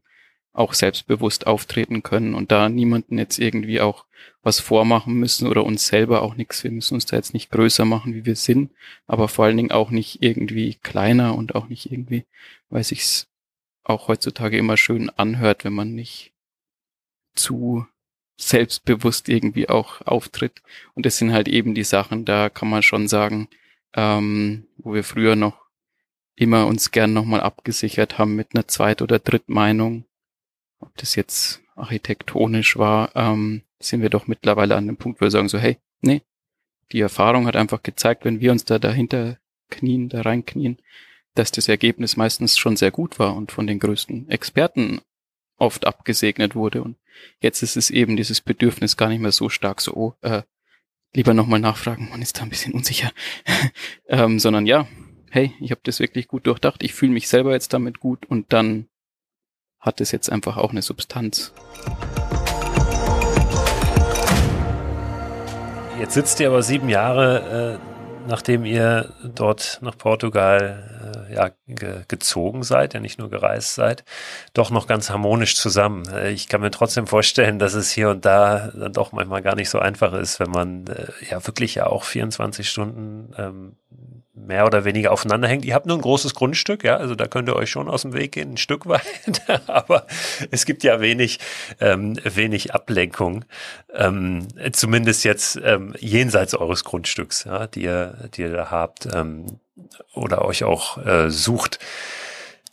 [0.53, 4.05] auch selbstbewusst auftreten können und da niemanden jetzt irgendwie auch
[4.43, 6.63] was vormachen müssen oder uns selber auch nichts.
[6.63, 8.71] Wir müssen uns da jetzt nicht größer machen, wie wir sind,
[9.07, 12.25] aber vor allen Dingen auch nicht irgendwie kleiner und auch nicht irgendwie,
[12.69, 13.27] weil sich's
[13.83, 16.33] auch heutzutage immer schön anhört, wenn man nicht
[17.33, 17.85] zu
[18.37, 20.61] selbstbewusst irgendwie auch auftritt.
[20.95, 23.47] Und das sind halt eben die Sachen, da kann man schon sagen,
[23.93, 25.60] ähm, wo wir früher noch
[26.35, 30.05] immer uns gern nochmal abgesichert haben mit einer Zweit- oder Drittmeinung,
[30.79, 35.31] ob das jetzt architektonisch war, ähm, sind wir doch mittlerweile an dem Punkt, wo wir
[35.31, 36.21] sagen so, hey, nee,
[36.91, 39.37] die Erfahrung hat einfach gezeigt, wenn wir uns da dahinter
[39.69, 40.77] knien, da reinknien,
[41.35, 45.01] dass das Ergebnis meistens schon sehr gut war und von den größten Experten
[45.57, 46.83] oft abgesegnet wurde.
[46.83, 46.97] Und
[47.39, 50.43] jetzt ist es eben dieses Bedürfnis gar nicht mehr so stark so, oh, äh,
[51.13, 53.11] lieber nochmal nachfragen, man ist da ein bisschen unsicher.
[54.07, 54.87] ähm, sondern ja,
[55.31, 58.51] hey, ich habe das wirklich gut durchdacht, ich fühle mich selber jetzt damit gut und
[58.53, 58.87] dann
[59.79, 61.53] hat es jetzt einfach auch eine Substanz.
[65.99, 67.91] Jetzt sitzt ihr aber sieben Jahre äh,
[68.27, 74.03] nachdem ihr dort nach Portugal äh, ja, ge gezogen seid, ja nicht nur gereist seid,
[74.53, 76.07] doch noch ganz harmonisch zusammen.
[76.09, 79.55] Äh, ich kann mir trotzdem vorstellen, dass es hier und da dann doch manchmal gar
[79.55, 83.75] nicht so einfach ist, wenn man äh, ja wirklich ja auch 24 Stunden ähm,
[84.33, 85.65] mehr oder weniger aufeinander hängt.
[85.65, 88.13] Ihr habt nur ein großes Grundstück, ja, also da könnt ihr euch schon aus dem
[88.13, 90.07] Weg gehen, ein Stück weit, aber
[90.51, 91.39] es gibt ja wenig,
[91.79, 93.45] ähm, wenig Ablenkung,
[93.93, 99.59] ähm, zumindest jetzt ähm, jenseits eures Grundstücks, ja, die ihr, die ihr da habt ähm,
[100.13, 101.79] oder euch auch äh, sucht.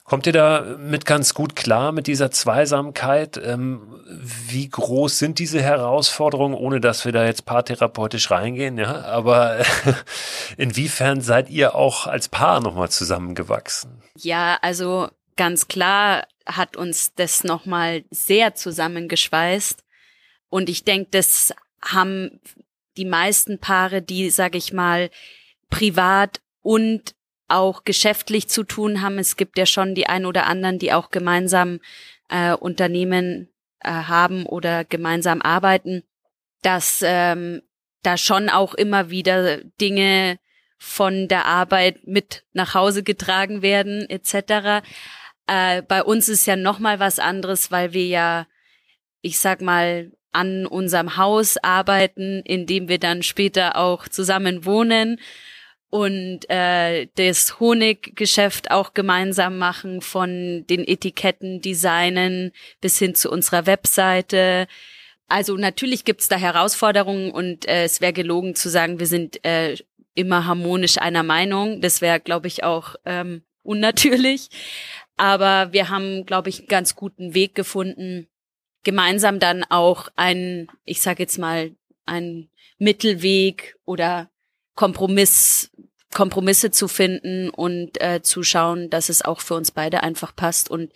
[0.08, 3.36] Kommt ihr da mit ganz gut klar mit dieser Zweisamkeit?
[3.36, 4.02] Ähm,
[4.48, 8.78] wie groß sind diese Herausforderungen, ohne dass wir da jetzt paartherapeutisch reingehen?
[8.78, 9.62] Ja, aber
[10.56, 14.02] inwiefern seid ihr auch als Paar nochmal zusammengewachsen?
[14.16, 19.84] Ja, also ganz klar hat uns das nochmal sehr zusammengeschweißt.
[20.48, 22.40] Und ich denke, das haben
[22.96, 25.10] die meisten Paare, die, sag ich mal,
[25.68, 27.14] privat und
[27.48, 29.18] auch geschäftlich zu tun haben.
[29.18, 31.80] Es gibt ja schon die ein oder anderen, die auch gemeinsam
[32.28, 33.48] äh, Unternehmen
[33.80, 36.02] äh, haben oder gemeinsam arbeiten,
[36.62, 37.62] dass ähm,
[38.02, 40.38] da schon auch immer wieder Dinge
[40.76, 44.84] von der Arbeit mit nach Hause getragen werden etc.
[45.46, 48.46] Äh, bei uns ist ja noch mal was anderes, weil wir ja,
[49.22, 55.18] ich sag mal, an unserem Haus arbeiten, in dem wir dann später auch zusammen wohnen
[55.90, 63.66] und äh, das Honiggeschäft auch gemeinsam machen, von den Etiketten designen bis hin zu unserer
[63.66, 64.66] Webseite.
[65.28, 69.76] Also natürlich gibt's da Herausforderungen und äh, es wäre gelogen zu sagen, wir sind äh,
[70.14, 71.80] immer harmonisch einer Meinung.
[71.80, 74.48] Das wäre, glaube ich, auch ähm, unnatürlich.
[75.16, 78.28] Aber wir haben, glaube ich, einen ganz guten Weg gefunden,
[78.84, 81.72] gemeinsam dann auch einen, ich sage jetzt mal,
[82.06, 84.30] einen Mittelweg oder
[84.78, 85.72] Kompromiss,
[86.14, 90.70] Kompromisse zu finden und äh, zu schauen, dass es auch für uns beide einfach passt
[90.70, 90.92] und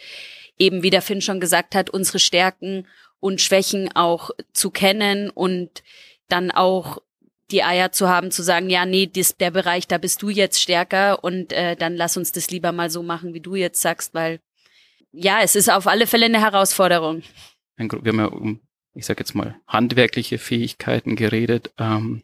[0.57, 2.87] eben, wie der Finn schon gesagt hat, unsere Stärken
[3.19, 5.83] und Schwächen auch zu kennen und
[6.29, 7.03] dann auch
[7.51, 10.61] die Eier zu haben, zu sagen, ja, nee, dies, der Bereich, da bist du jetzt
[10.61, 14.15] stärker und äh, dann lass uns das lieber mal so machen, wie du jetzt sagst,
[14.15, 14.39] weil
[15.11, 17.25] ja, es ist auf alle Fälle eine Herausforderung.
[17.77, 18.61] Wir haben ja um,
[18.95, 22.23] ich sag jetzt mal, handwerkliche Fähigkeiten geredet, ähm,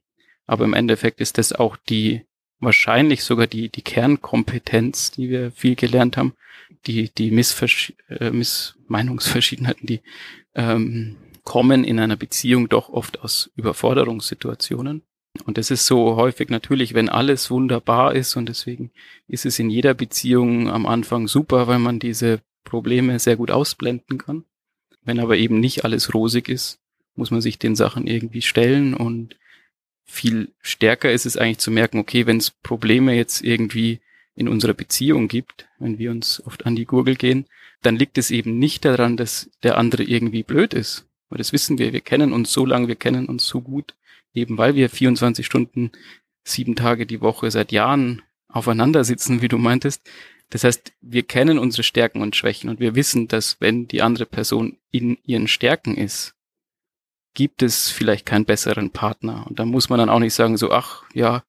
[0.48, 2.22] aber im Endeffekt ist das auch die,
[2.58, 6.32] wahrscheinlich sogar die, die Kernkompetenz, die wir viel gelernt haben,
[6.86, 10.00] die, die Missversch äh, Missmeinungsverschiedenheiten, die
[10.54, 15.02] ähm, kommen in einer Beziehung doch oft aus Überforderungssituationen.
[15.44, 18.90] Und das ist so häufig natürlich, wenn alles wunderbar ist und deswegen
[19.28, 24.16] ist es in jeder Beziehung am Anfang super, weil man diese Probleme sehr gut ausblenden
[24.16, 24.44] kann.
[25.02, 26.80] Wenn aber eben nicht alles rosig ist,
[27.14, 29.36] muss man sich den Sachen irgendwie stellen und
[30.08, 34.00] viel stärker ist es eigentlich zu merken, okay, wenn es Probleme jetzt irgendwie
[34.34, 37.46] in unserer Beziehung gibt, wenn wir uns oft an die Gurgel gehen,
[37.82, 41.06] dann liegt es eben nicht daran, dass der andere irgendwie blöd ist.
[41.28, 43.94] Weil das wissen wir, wir kennen uns so lange, wir kennen uns so gut,
[44.32, 45.92] eben weil wir 24 Stunden,
[46.42, 50.08] sieben Tage die Woche seit Jahren aufeinander sitzen, wie du meintest.
[50.50, 54.24] Das heißt, wir kennen unsere Stärken und Schwächen und wir wissen, dass wenn die andere
[54.24, 56.34] Person in ihren Stärken ist,
[57.34, 59.46] gibt es vielleicht keinen besseren Partner.
[59.46, 61.44] Und da muss man dann auch nicht sagen, so, ach ja,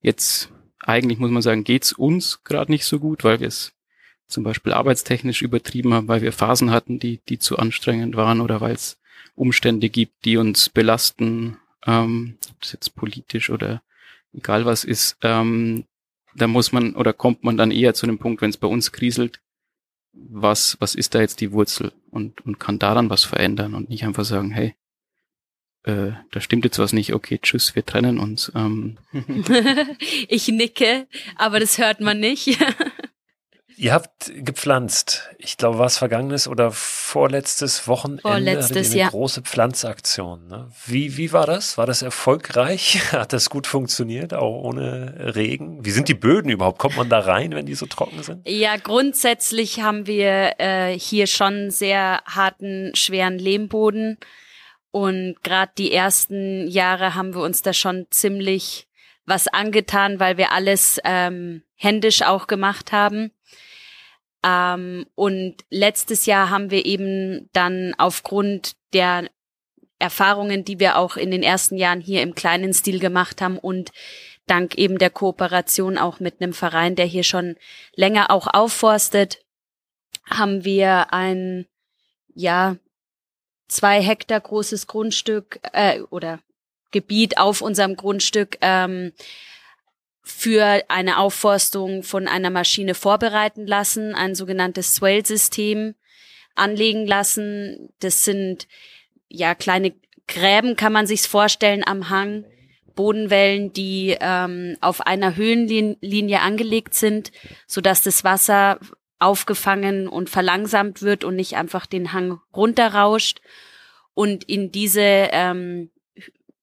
[0.00, 0.50] jetzt
[0.80, 3.72] eigentlich muss man sagen, geht's uns gerade nicht so gut, weil wir es
[4.26, 8.60] zum Beispiel arbeitstechnisch übertrieben haben, weil wir Phasen hatten, die, die zu anstrengend waren oder
[8.60, 8.98] weil es
[9.34, 13.82] Umstände gibt, die uns belasten, ähm, ob das jetzt politisch oder
[14.32, 15.84] egal was ist, ähm,
[16.34, 18.92] da muss man oder kommt man dann eher zu dem Punkt, wenn es bei uns
[18.92, 19.40] kriselt,
[20.12, 24.04] was, was ist da jetzt die Wurzel und, und kann daran was verändern und nicht
[24.04, 24.74] einfach sagen, hey,
[25.84, 28.50] äh, da stimmt jetzt was nicht, okay, tschüss, wir trennen uns.
[28.54, 28.98] Ähm.
[30.28, 31.06] ich nicke,
[31.36, 32.58] aber das hört man nicht.
[33.76, 35.28] Ihr habt gepflanzt.
[35.38, 38.22] Ich glaube, war es vergangenes oder vorletztes Wochenende?
[38.22, 39.08] Vorletztes, eine ja.
[39.08, 40.46] große Pflanzaktion.
[40.46, 40.70] Ne?
[40.86, 41.76] Wie, wie war das?
[41.76, 43.00] War das erfolgreich?
[43.12, 45.84] Hat das gut funktioniert, auch ohne Regen?
[45.84, 46.78] Wie sind die Böden überhaupt?
[46.78, 48.48] Kommt man da rein, wenn die so trocken sind?
[48.48, 54.18] Ja, grundsätzlich haben wir äh, hier schon sehr harten, schweren Lehmboden.
[54.94, 58.86] Und gerade die ersten Jahre haben wir uns da schon ziemlich
[59.26, 63.32] was angetan, weil wir alles ähm, händisch auch gemacht haben.
[64.44, 69.28] Ähm, und letztes Jahr haben wir eben dann aufgrund der
[69.98, 73.90] Erfahrungen, die wir auch in den ersten Jahren hier im kleinen Stil gemacht haben und
[74.46, 77.56] dank eben der Kooperation auch mit einem Verein, der hier schon
[77.96, 79.44] länger auch aufforstet,
[80.30, 81.66] haben wir ein,
[82.32, 82.76] ja,
[83.68, 86.40] zwei Hektar großes Grundstück äh, oder
[86.90, 89.12] Gebiet auf unserem Grundstück ähm,
[90.22, 95.94] für eine Aufforstung von einer Maschine vorbereiten lassen, ein sogenanntes Swale-System
[96.54, 97.90] anlegen lassen.
[98.00, 98.66] Das sind
[99.28, 99.94] ja kleine
[100.26, 102.44] Gräben, kann man sich's vorstellen, am Hang.
[102.94, 107.32] Bodenwellen, die ähm, auf einer Höhenlinie angelegt sind,
[107.66, 108.78] so dass das Wasser
[109.18, 113.40] aufgefangen und verlangsamt wird und nicht einfach den Hang runterrauscht.
[114.14, 115.90] Und in diese ähm,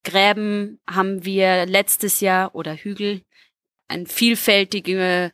[0.04, 3.22] Gräben haben wir letztes Jahr oder Hügel
[3.88, 5.32] ein vielfältige,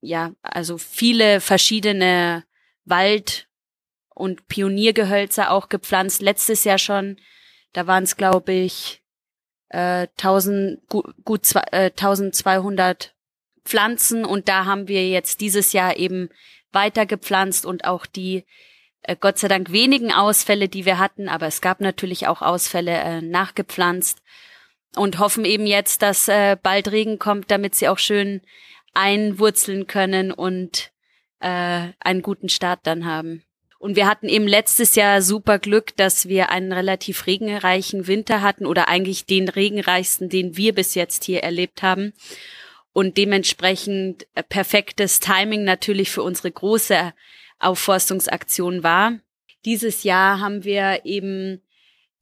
[0.00, 2.44] ja, also viele verschiedene
[2.84, 3.48] Wald-
[4.14, 6.22] und Pioniergehölze auch gepflanzt.
[6.22, 7.16] Letztes Jahr schon,
[7.72, 9.02] da waren es glaube ich
[9.70, 13.14] äh, 1000, gut, gut äh, 1200
[13.68, 14.24] Pflanzen.
[14.24, 16.30] Und da haben wir jetzt dieses Jahr eben
[16.72, 18.44] weiter gepflanzt und auch die
[19.02, 22.92] äh, Gott sei Dank wenigen Ausfälle, die wir hatten, aber es gab natürlich auch Ausfälle
[22.92, 24.22] äh, nachgepflanzt
[24.96, 28.42] und hoffen eben jetzt, dass äh, bald Regen kommt, damit sie auch schön
[28.94, 30.90] einwurzeln können und
[31.40, 33.44] äh, einen guten Start dann haben.
[33.78, 38.66] Und wir hatten eben letztes Jahr super Glück, dass wir einen relativ regenreichen Winter hatten
[38.66, 42.12] oder eigentlich den regenreichsten, den wir bis jetzt hier erlebt haben
[42.92, 47.12] und dementsprechend äh, perfektes Timing natürlich für unsere große
[47.58, 49.18] Aufforstungsaktion war.
[49.64, 51.62] Dieses Jahr haben wir eben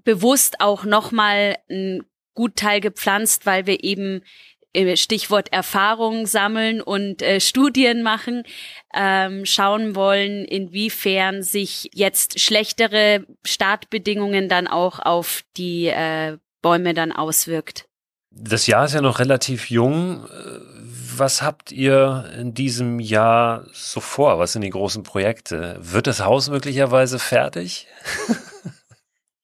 [0.05, 2.05] bewusst auch nochmal ein
[2.35, 4.23] Gutteil gepflanzt, weil wir eben
[4.77, 8.45] äh, Stichwort Erfahrung sammeln und äh, Studien machen,
[8.95, 17.13] ähm, schauen wollen, inwiefern sich jetzt schlechtere Startbedingungen dann auch auf die äh, Bäume dann
[17.13, 17.89] auswirkt.
[18.39, 20.27] Das Jahr ist ja noch relativ jung.
[21.17, 24.39] Was habt ihr in diesem Jahr so vor?
[24.39, 25.79] Was sind die großen Projekte?
[25.81, 27.89] Wird das Haus möglicherweise fertig?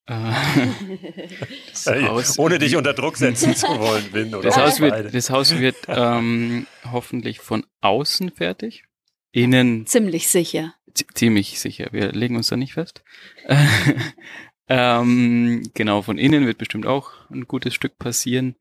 [0.07, 5.31] das Haus, Ohne dich unter Druck setzen zu wollen, Win, oder das, Haus wird, das
[5.31, 8.85] Haus wird ähm, hoffentlich von außen fertig.
[9.31, 9.87] Innen.
[9.87, 10.75] Ziemlich sicher.
[11.15, 11.89] Ziemlich sicher.
[11.93, 13.03] Wir legen uns da nicht fest.
[14.69, 18.57] ähm, genau, von innen wird bestimmt auch ein gutes Stück passieren.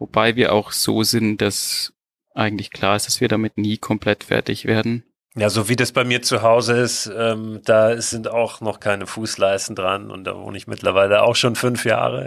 [0.00, 1.92] Wobei wir auch so sind, dass
[2.34, 5.04] eigentlich klar ist, dass wir damit nie komplett fertig werden.
[5.36, 9.06] Ja, so wie das bei mir zu Hause ist, ähm, da sind auch noch keine
[9.06, 12.26] Fußleisten dran und da wohne ich mittlerweile auch schon fünf Jahre.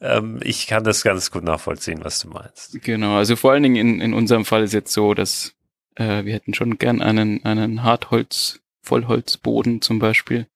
[0.00, 0.16] Ja.
[0.18, 2.80] Ähm, ich kann das ganz gut nachvollziehen, was du meinst.
[2.82, 5.54] Genau, also vor allen Dingen in, in unserem Fall ist jetzt so, dass
[5.96, 10.46] äh, wir hätten schon gern einen, einen Hartholz, Vollholzboden zum Beispiel.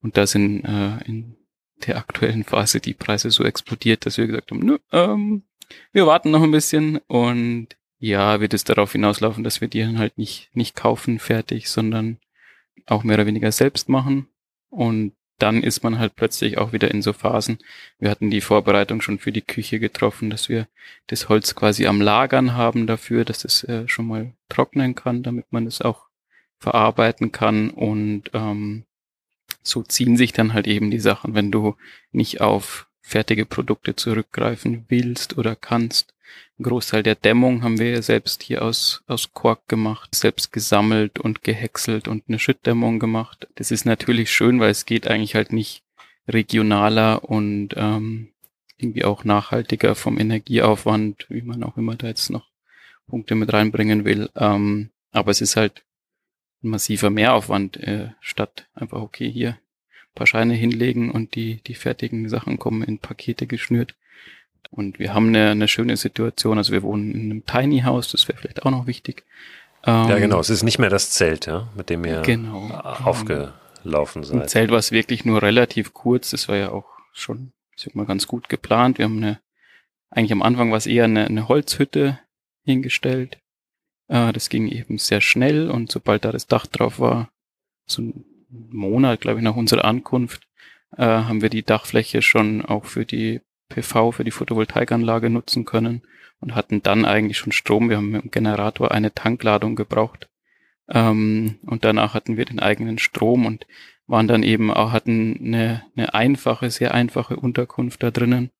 [0.00, 1.37] Und da sind äh, in
[1.86, 5.44] der aktuellen Phase die Preise so explodiert, dass wir gesagt haben, nö, ähm,
[5.92, 7.68] wir warten noch ein bisschen und
[7.98, 12.18] ja, wird es darauf hinauslaufen, dass wir die dann halt nicht, nicht kaufen fertig, sondern
[12.86, 14.28] auch mehr oder weniger selbst machen.
[14.70, 17.58] Und dann ist man halt plötzlich auch wieder in so Phasen.
[17.98, 20.66] Wir hatten die Vorbereitung schon für die Küche getroffen, dass wir
[21.06, 25.46] das Holz quasi am Lagern haben dafür, dass es äh, schon mal trocknen kann, damit
[25.52, 26.06] man es auch
[26.58, 27.70] verarbeiten kann.
[27.70, 28.84] Und ähm,
[29.68, 31.76] so ziehen sich dann halt eben die Sachen, wenn du
[32.12, 36.14] nicht auf fertige Produkte zurückgreifen willst oder kannst.
[36.58, 41.18] Ein Großteil der Dämmung haben wir ja selbst hier aus, aus Kork gemacht, selbst gesammelt
[41.18, 43.48] und gehäckselt und eine Schüttdämmung gemacht.
[43.54, 45.82] Das ist natürlich schön, weil es geht eigentlich halt nicht
[46.26, 48.32] regionaler und ähm,
[48.76, 52.48] irgendwie auch nachhaltiger vom Energieaufwand, wie man auch immer da jetzt noch
[53.08, 54.28] Punkte mit reinbringen will.
[54.36, 55.84] Ähm, aber es ist halt
[56.60, 59.58] massiver Mehraufwand, äh, statt einfach, okay, hier
[60.18, 63.94] paar Scheine hinlegen und die, die fertigen Sachen kommen in Pakete geschnürt.
[64.70, 66.58] Und wir haben eine, eine schöne Situation.
[66.58, 69.24] Also wir wohnen in einem Tiny House, das wäre vielleicht auch noch wichtig.
[69.86, 70.40] Ähm, ja, genau.
[70.40, 74.42] Es ist nicht mehr das Zelt, ja, mit dem ihr genau, aufgelaufen seid.
[74.42, 76.30] Ein Zelt war es wirklich nur relativ kurz.
[76.30, 78.98] Das war ja auch schon, ich sag mal, ganz gut geplant.
[78.98, 79.40] Wir haben eine,
[80.10, 82.18] eigentlich am Anfang war es eher eine, eine Holzhütte
[82.64, 83.38] hingestellt.
[84.08, 87.30] Äh, das ging eben sehr schnell und sobald da das Dach drauf war,
[87.86, 90.48] so ein Monat, glaube ich, nach unserer Ankunft,
[90.96, 96.02] äh, haben wir die Dachfläche schon auch für die PV, für die Photovoltaikanlage nutzen können
[96.40, 97.90] und hatten dann eigentlich schon Strom.
[97.90, 100.28] Wir haben mit dem Generator eine Tankladung gebraucht.
[100.88, 103.66] Ähm, und danach hatten wir den eigenen Strom und
[104.06, 108.50] waren dann eben auch, hatten eine, eine einfache, sehr einfache Unterkunft da drinnen.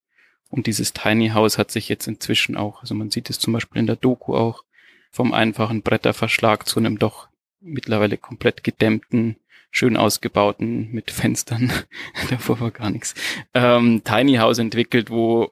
[0.49, 3.79] Und dieses Tiny House hat sich jetzt inzwischen auch, also man sieht es zum Beispiel
[3.79, 4.63] in der Doku auch,
[5.11, 7.27] vom einfachen Bretterverschlag zu einem doch
[7.59, 9.37] mittlerweile komplett gedämmten
[9.71, 11.71] schön ausgebauten mit Fenstern,
[12.29, 13.13] davor war gar nichts,
[13.53, 15.51] ähm, Tiny House entwickelt, wo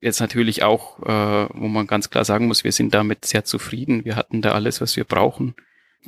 [0.00, 4.04] jetzt natürlich auch, äh, wo man ganz klar sagen muss, wir sind damit sehr zufrieden.
[4.04, 5.54] Wir hatten da alles, was wir brauchen.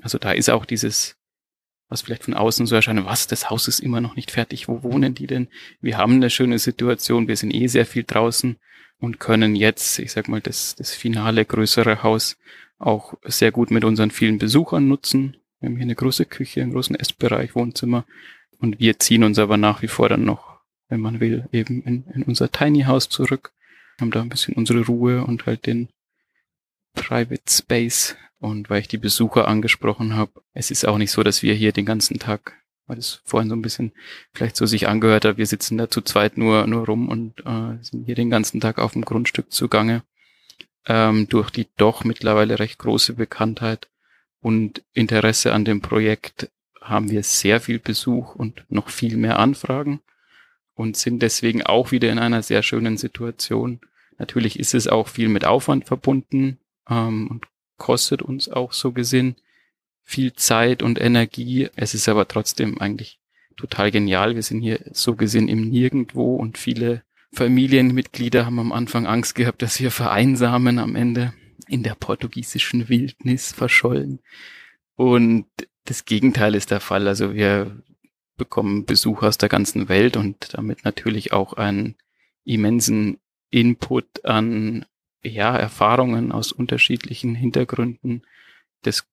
[0.02, 1.16] Also da ist auch dieses,
[1.88, 4.82] was vielleicht von außen so erscheint, was, das Haus ist immer noch nicht fertig, wo
[4.84, 5.48] wohnen die denn?
[5.80, 8.58] Wir haben eine schöne Situation, wir sind eh sehr viel draußen
[9.00, 12.36] und können jetzt, ich sag mal, das, das finale größere Haus
[12.80, 15.36] auch sehr gut mit unseren vielen Besuchern nutzen.
[15.60, 18.06] Wir haben hier eine große Küche, einen großen Essbereich, Wohnzimmer.
[18.58, 22.04] Und wir ziehen uns aber nach wie vor dann noch, wenn man will, eben in,
[22.14, 23.52] in unser Tiny House zurück.
[24.00, 25.88] Haben da ein bisschen unsere Ruhe und halt den
[26.94, 28.16] Private Space.
[28.38, 31.72] Und weil ich die Besucher angesprochen habe, es ist auch nicht so, dass wir hier
[31.72, 32.54] den ganzen Tag,
[32.86, 33.92] weil es vorhin so ein bisschen
[34.32, 37.82] vielleicht so sich angehört hat, wir sitzen da zu zweit nur, nur rum und äh,
[37.82, 40.02] sind hier den ganzen Tag auf dem Grundstück zugange.
[40.86, 43.88] Ähm, durch die doch mittlerweile recht große Bekanntheit
[44.40, 46.50] und Interesse an dem Projekt
[46.80, 50.00] haben wir sehr viel Besuch und noch viel mehr Anfragen
[50.74, 53.80] und sind deswegen auch wieder in einer sehr schönen Situation.
[54.18, 56.58] Natürlich ist es auch viel mit Aufwand verbunden
[56.88, 59.36] ähm, und kostet uns auch so gesehen
[60.02, 61.68] viel Zeit und Energie.
[61.76, 63.20] Es ist aber trotzdem eigentlich
[63.56, 64.34] total genial.
[64.34, 67.02] Wir sind hier so gesehen im Nirgendwo und viele
[67.32, 71.32] Familienmitglieder haben am Anfang Angst gehabt, dass wir vereinsamen am Ende
[71.68, 74.20] in der portugiesischen Wildnis verschollen.
[74.96, 75.46] Und
[75.84, 77.06] das Gegenteil ist der Fall.
[77.06, 77.82] Also wir
[78.36, 81.96] bekommen Besuch aus der ganzen Welt und damit natürlich auch einen
[82.44, 83.18] immensen
[83.50, 84.86] Input an
[85.22, 88.22] ja, Erfahrungen aus unterschiedlichen Hintergründen.
[88.82, 89.04] Das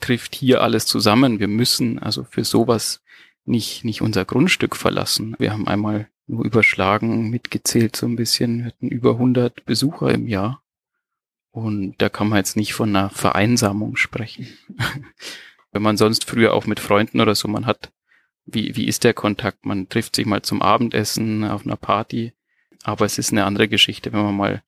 [0.00, 1.40] trifft hier alles zusammen.
[1.40, 3.02] Wir müssen also für sowas
[3.44, 5.34] nicht, nicht unser Grundstück verlassen.
[5.38, 8.58] Wir haben einmal nur überschlagen, mitgezählt so ein bisschen.
[8.58, 10.62] Wir hatten über 100 Besucher im Jahr.
[11.50, 14.48] Und da kann man jetzt nicht von einer Vereinsamung sprechen.
[15.72, 17.92] Wenn man sonst früher auch mit Freunden oder so, man hat,
[18.44, 19.64] wie, wie ist der Kontakt?
[19.64, 22.32] Man trifft sich mal zum Abendessen auf einer Party.
[22.82, 24.62] Aber es ist eine andere Geschichte, wenn man mal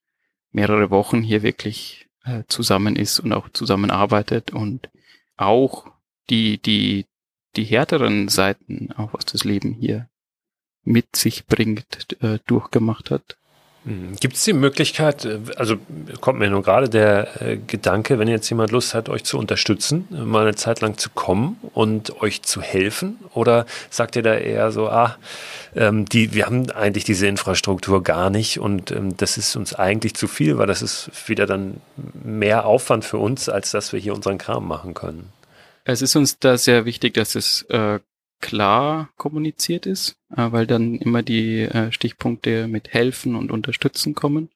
[0.50, 4.88] mehrere Wochen hier wirklich äh, zusammen ist und auch zusammenarbeitet und
[5.36, 5.90] auch
[6.30, 7.06] die, die,
[7.56, 10.08] die härteren Seiten, auch was das Leben hier
[10.88, 13.36] mit sich bringt, äh, durchgemacht hat.
[13.84, 14.16] Hm.
[14.20, 15.76] Gibt es die Möglichkeit, äh, also
[16.20, 20.08] kommt mir nur gerade der äh, Gedanke, wenn jetzt jemand Lust hat, euch zu unterstützen,
[20.10, 23.18] mal eine Zeit lang zu kommen und euch zu helfen?
[23.34, 25.16] Oder sagt ihr da eher so, ah,
[25.76, 30.14] ähm, die, wir haben eigentlich diese Infrastruktur gar nicht und ähm, das ist uns eigentlich
[30.14, 31.80] zu viel, weil das ist wieder dann
[32.24, 35.32] mehr Aufwand für uns, als dass wir hier unseren Kram machen können?
[35.84, 38.00] Es ist uns da sehr wichtig, dass es äh,
[38.40, 44.50] klar kommuniziert ist, äh, weil dann immer die äh, Stichpunkte mit helfen und unterstützen kommen.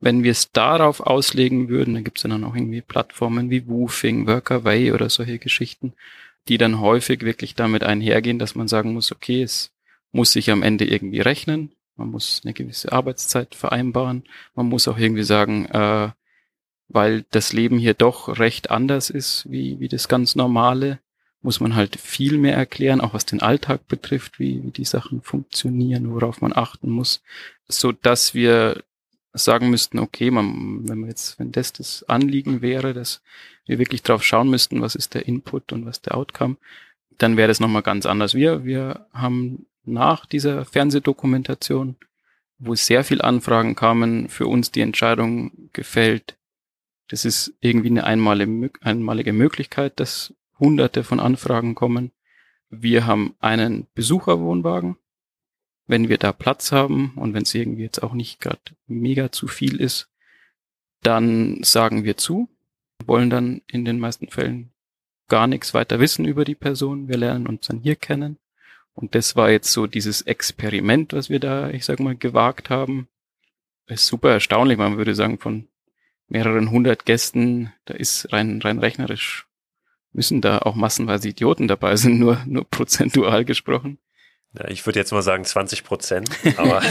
[0.00, 4.26] Wenn wir es darauf auslegen würden, dann gibt es dann auch irgendwie Plattformen wie Woofing,
[4.26, 5.94] Workaway oder solche Geschichten,
[6.48, 9.72] die dann häufig wirklich damit einhergehen, dass man sagen muss, okay, es
[10.12, 14.98] muss sich am Ende irgendwie rechnen, man muss eine gewisse Arbeitszeit vereinbaren, man muss auch
[14.98, 16.10] irgendwie sagen, äh,
[16.88, 21.00] weil das Leben hier doch recht anders ist wie, wie das ganz normale,
[21.46, 25.22] muss man halt viel mehr erklären, auch was den Alltag betrifft, wie, wie die Sachen
[25.22, 27.22] funktionieren, worauf man achten muss,
[27.68, 28.82] so dass wir
[29.32, 33.22] sagen müssten, okay, man, wenn man jetzt, wenn das das Anliegen wäre, dass
[33.64, 36.56] wir wirklich drauf schauen müssten, was ist der Input und was der Outcome,
[37.16, 38.34] dann wäre das nochmal ganz anders.
[38.34, 41.94] Wir, wir haben nach dieser Fernsehdokumentation,
[42.58, 46.36] wo sehr viel Anfragen kamen, für uns die Entscheidung gefällt,
[47.06, 52.12] das ist irgendwie eine einmalige, einmalige Möglichkeit, dass hunderte von Anfragen kommen.
[52.68, 54.96] Wir haben einen Besucherwohnwagen.
[55.86, 59.46] Wenn wir da Platz haben und wenn es irgendwie jetzt auch nicht gerade mega zu
[59.46, 60.10] viel ist,
[61.02, 62.48] dann sagen wir zu,
[63.04, 64.72] wollen dann in den meisten Fällen
[65.28, 67.08] gar nichts weiter wissen über die Person.
[67.08, 68.38] Wir lernen uns dann hier kennen.
[68.94, 73.08] Und das war jetzt so dieses Experiment, was wir da, ich sag mal, gewagt haben.
[73.86, 74.78] Ist super erstaunlich.
[74.78, 75.68] Man würde sagen, von
[76.28, 79.45] mehreren hundert Gästen, da ist rein, rein rechnerisch
[80.16, 83.98] müssen da auch massenweise Idioten dabei sind, nur, nur prozentual gesprochen.
[84.54, 86.82] Ja, ich würde jetzt mal sagen 20 Prozent, aber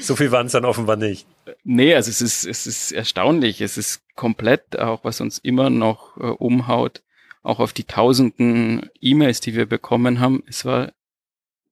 [0.00, 1.28] so viel waren es dann offenbar nicht.
[1.62, 3.60] Nee, also es ist, es ist erstaunlich.
[3.60, 7.02] Es ist komplett auch, was uns immer noch äh, umhaut,
[7.44, 10.42] auch auf die tausenden E-Mails, die wir bekommen haben.
[10.48, 10.92] Es war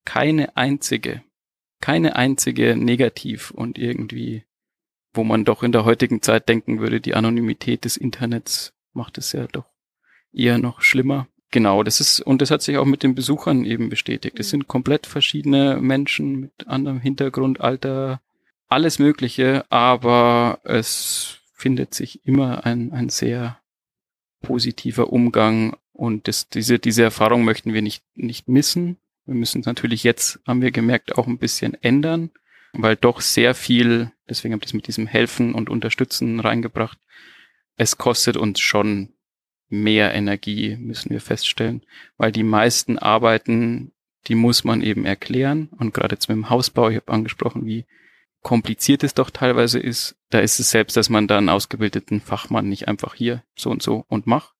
[0.04, 1.24] keine einzige,
[1.80, 4.44] keine einzige negativ und irgendwie,
[5.12, 9.32] wo man doch in der heutigen Zeit denken würde, die Anonymität des Internets macht es
[9.32, 9.66] ja doch
[10.32, 11.28] eher noch schlimmer.
[11.50, 14.38] Genau, das ist, und das hat sich auch mit den Besuchern eben bestätigt.
[14.40, 18.20] Es sind komplett verschiedene Menschen mit anderem Hintergrund, Alter,
[18.68, 23.60] alles Mögliche, aber es findet sich immer ein, ein sehr
[24.42, 28.98] positiver Umgang und das, diese, diese Erfahrung möchten wir nicht, nicht missen.
[29.24, 32.30] Wir müssen es natürlich jetzt, haben wir gemerkt, auch ein bisschen ändern,
[32.72, 36.98] weil doch sehr viel, deswegen habe ich das mit diesem Helfen und Unterstützen reingebracht,
[37.76, 39.12] es kostet uns schon
[39.68, 41.84] mehr Energie, müssen wir feststellen,
[42.16, 43.92] weil die meisten Arbeiten,
[44.26, 45.68] die muss man eben erklären.
[45.78, 47.84] Und gerade jetzt mit dem Hausbau, ich habe angesprochen, wie
[48.42, 50.16] kompliziert es doch teilweise ist.
[50.30, 53.82] Da ist es selbst, dass man da einen ausgebildeten Fachmann nicht einfach hier so und
[53.82, 54.54] so und mach.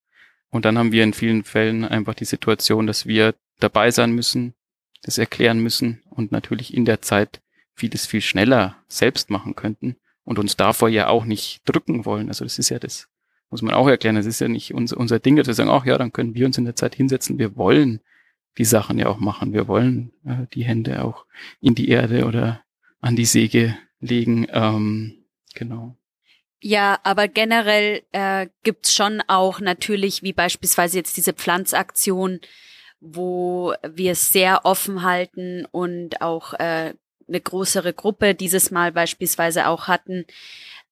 [0.51, 4.55] Und dann haben wir in vielen Fällen einfach die Situation, dass wir dabei sein müssen,
[5.03, 7.41] das erklären müssen und natürlich in der Zeit
[7.75, 9.97] vieles viel schneller selbst machen könnten
[10.27, 12.29] und uns davor ja auch nicht drücken wollen.
[12.29, 13.09] Also das ist ja das,
[13.49, 14.17] muss man auch erklären.
[14.17, 16.45] Das ist ja nicht unser, unser Ding, dass wir sagen, ach ja, dann können wir
[16.45, 17.39] uns in der Zeit hinsetzen.
[17.39, 18.01] Wir wollen
[18.59, 19.53] die Sachen ja auch machen.
[19.53, 21.25] Wir wollen äh, die Hände auch
[21.61, 22.63] in die Erde oder
[23.01, 24.47] an die Säge legen.
[24.51, 25.25] Ähm,
[25.55, 25.97] genau.
[26.61, 32.41] Ja, aber generell äh, gibt's schon auch natürlich, wie beispielsweise jetzt diese Pflanzaktion,
[32.99, 36.95] wo wir sehr offen halten und auch äh,
[37.29, 40.27] eine größere Gruppe dieses Mal beispielsweise auch hatten.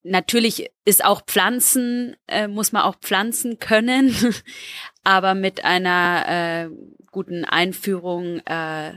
[0.03, 4.15] Natürlich ist auch Pflanzen, äh, muss man auch pflanzen können,
[5.05, 6.71] aber mit einer äh,
[7.11, 8.93] guten Einführung äh,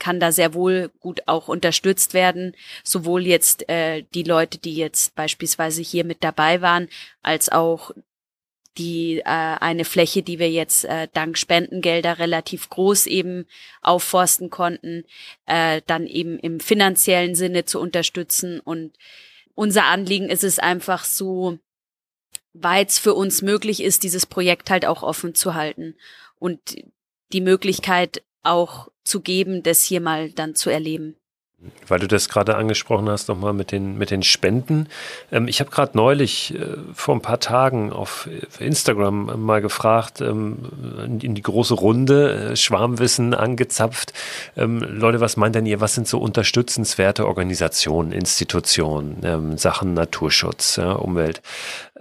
[0.00, 5.14] kann da sehr wohl gut auch unterstützt werden, sowohl jetzt äh, die Leute, die jetzt
[5.14, 6.88] beispielsweise hier mit dabei waren,
[7.22, 7.92] als auch
[8.78, 13.46] die äh, eine Fläche, die wir jetzt äh, dank Spendengelder relativ groß eben
[13.82, 15.04] aufforsten konnten,
[15.46, 18.60] äh, dann eben im finanziellen Sinne zu unterstützen.
[18.60, 18.96] Und
[19.54, 21.58] unser Anliegen ist es einfach so,
[22.52, 25.96] weit es für uns möglich ist, dieses Projekt halt auch offen zu halten
[26.38, 26.76] und
[27.32, 31.16] die Möglichkeit auch zu geben, das hier mal dann zu erleben.
[31.88, 34.88] Weil du das gerade angesprochen hast, nochmal mit den, mit den Spenden.
[35.30, 41.18] Ähm, ich habe gerade neulich äh, vor ein paar Tagen auf Instagram mal gefragt, ähm,
[41.20, 44.14] in die große Runde, äh, Schwarmwissen angezapft.
[44.56, 50.76] Ähm, Leute, was meint denn ihr, was sind so unterstützenswerte Organisationen, Institutionen, ähm, Sachen Naturschutz,
[50.76, 51.42] ja, Umwelt?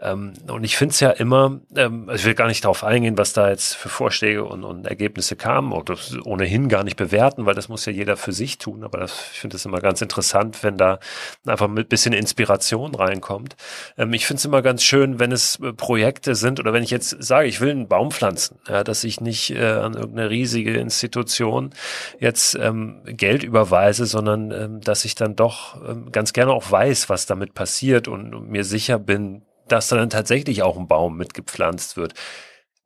[0.02, 3.18] Ähm, und ich finde es ja immer, ähm, also ich will gar nicht darauf eingehen,
[3.18, 7.56] was da jetzt für Vorschläge und, und Ergebnisse kamen oder ohnehin gar nicht bewerten, weil
[7.56, 8.84] das muss ja jeder für sich tun.
[8.84, 11.00] Aber das, ich finde es immer ganz interessant, wenn da
[11.46, 13.56] einfach mit bisschen Inspiration reinkommt.
[13.98, 16.92] Ähm, ich finde es immer ganz schön, wenn es äh, Projekte sind oder wenn ich
[16.92, 20.78] jetzt sage, ich will einen Baum pflanzen, ja, dass ich nicht äh, an irgendeine riesige
[20.78, 21.72] Institution
[22.20, 27.10] jetzt ähm, Geld überweise, sondern ähm, dass ich dann doch ähm, ganz gerne auch weiß,
[27.10, 31.98] was damit passiert und, und mir sicher bin, dass dann tatsächlich auch ein Baum mitgepflanzt
[31.98, 32.14] wird.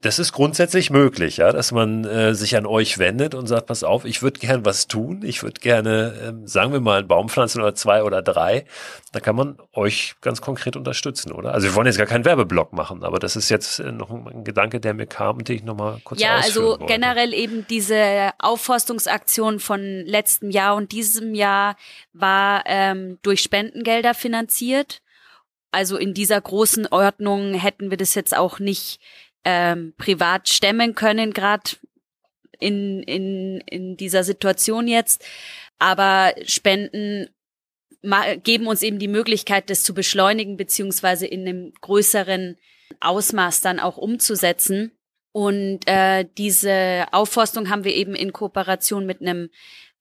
[0.04, 3.86] Das ist grundsätzlich möglich, ja, dass man äh, sich an euch wendet und sagt, pass
[3.86, 7.30] auf, ich würde gern was tun, ich würde gerne, ähm, sagen wir mal, einen Baum
[7.30, 8.66] pflanzen oder zwei oder drei.
[9.14, 11.54] Da kann man euch ganz konkret unterstützen, oder?
[11.54, 14.44] Also wir wollen jetzt gar keinen Werbeblock machen, aber das ist jetzt äh, noch ein
[14.44, 16.86] Gedanke, der mir kam und den ich nochmal kurz Ja, also wollte.
[16.86, 21.78] generell eben diese Aufforstungsaktion von letztem Jahr und diesem Jahr
[22.12, 25.02] war ähm, durch Spendengelder finanziert.
[25.74, 29.00] Also in dieser großen Ordnung hätten wir das jetzt auch nicht
[29.44, 31.72] ähm, privat stemmen können, gerade
[32.60, 35.26] in, in, in dieser Situation jetzt.
[35.80, 37.28] Aber Spenden
[38.44, 42.58] geben uns eben die Möglichkeit, das zu beschleunigen, beziehungsweise in einem größeren
[43.00, 44.92] Ausmaß dann auch umzusetzen.
[45.32, 49.50] Und äh, diese Aufforstung haben wir eben in Kooperation mit einem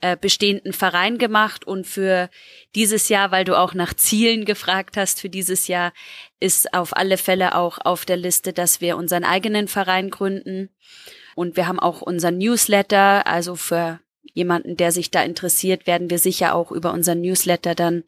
[0.02, 2.28] äh, bestehenden Verein gemacht und für
[2.74, 5.92] dieses Jahr, weil du auch nach Zielen gefragt hast, für dieses Jahr
[6.40, 10.70] ist auf alle Fälle auch auf der Liste, dass wir unseren eigenen Verein gründen.
[11.36, 14.00] Und wir haben auch unseren Newsletter, also für
[14.34, 18.02] jemanden, der sich da interessiert, werden wir sicher auch über unseren Newsletter dann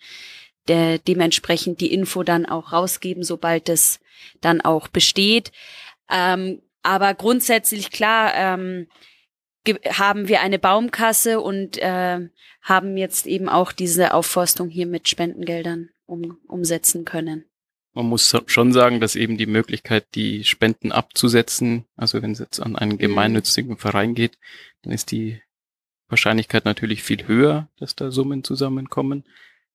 [0.67, 4.01] der, dementsprechend die Info dann auch rausgeben, sobald es
[4.41, 5.53] dann auch besteht.
[6.11, 8.89] Ähm, aber grundsätzlich klar, ähm,
[9.67, 12.29] haben wir eine Baumkasse und äh,
[12.63, 17.45] haben jetzt eben auch diese Aufforstung hier mit Spendengeldern um, umsetzen können.
[17.93, 22.59] Man muss schon sagen, dass eben die Möglichkeit, die Spenden abzusetzen, also wenn es jetzt
[22.61, 22.99] an einen mhm.
[22.99, 24.39] gemeinnützigen Verein geht,
[24.83, 25.41] dann ist die
[26.09, 29.25] Wahrscheinlichkeit natürlich viel höher, dass da Summen zusammenkommen,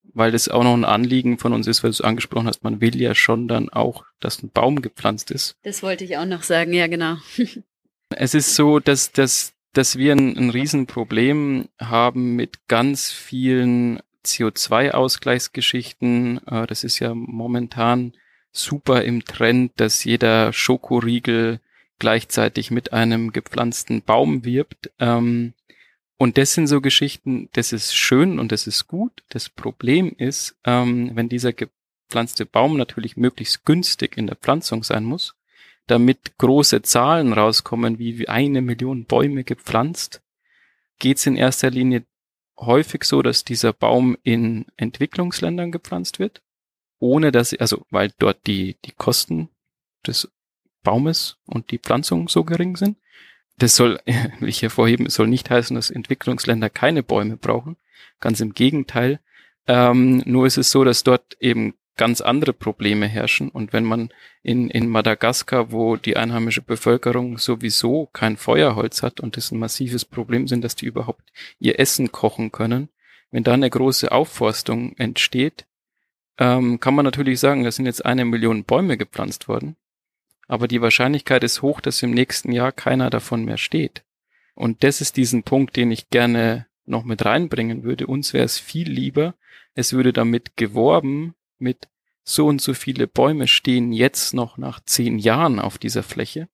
[0.04, 2.82] weil das auch noch ein Anliegen von uns ist, weil du es angesprochen hast, man
[2.82, 5.56] will ja schon dann auch, dass ein Baum gepflanzt ist.
[5.64, 7.18] Das wollte ich auch noch sagen, ja genau.
[8.10, 16.46] es ist so, dass, dass dass wir ein, ein Riesenproblem haben mit ganz vielen CO2-Ausgleichsgeschichten.
[16.46, 18.12] Äh, das ist ja momentan
[18.52, 21.62] super im Trend, dass jeder Schokoriegel
[21.98, 24.92] gleichzeitig mit einem gepflanzten Baum wirbt.
[25.00, 25.54] Ähm,
[26.18, 29.24] und das sind so Geschichten, das ist schön und das ist gut.
[29.30, 35.06] Das Problem ist, ähm, wenn dieser gepflanzte Baum natürlich möglichst günstig in der Pflanzung sein
[35.06, 35.36] muss,
[35.90, 40.22] damit große Zahlen rauskommen, wie eine Million Bäume gepflanzt,
[41.00, 42.06] geht es in erster Linie
[42.60, 46.42] häufig so, dass dieser Baum in Entwicklungsländern gepflanzt wird,
[47.00, 49.50] ohne dass, also weil dort die, die Kosten
[50.06, 50.30] des
[50.84, 52.98] Baumes und die Pflanzung so gering sind.
[53.58, 54.00] Das soll,
[54.40, 57.78] will ich hervorheben, soll nicht heißen, dass Entwicklungsländer keine Bäume brauchen.
[58.20, 59.20] Ganz im Gegenteil.
[59.68, 63.50] Ähm, nur ist es so, dass dort eben ganz andere Probleme herrschen.
[63.50, 64.10] Und wenn man
[64.42, 70.06] in, in Madagaskar, wo die einheimische Bevölkerung sowieso kein Feuerholz hat und das ein massives
[70.06, 72.88] Problem sind, dass die überhaupt ihr Essen kochen können,
[73.32, 75.68] wenn da eine große Aufforstung entsteht,
[76.38, 79.76] ähm, kann man natürlich sagen, da sind jetzt eine Million Bäume gepflanzt worden.
[80.48, 84.04] Aber die Wahrscheinlichkeit ist hoch, dass im nächsten Jahr keiner davon mehr steht.
[84.56, 88.08] Und das ist diesen Punkt, den ich gerne noch mit reinbringen würde.
[88.08, 89.36] Uns wäre es viel lieber,
[89.76, 91.88] es würde damit geworben, mit
[92.24, 96.48] so und so viele Bäume stehen jetzt noch nach zehn Jahren auf dieser Fläche,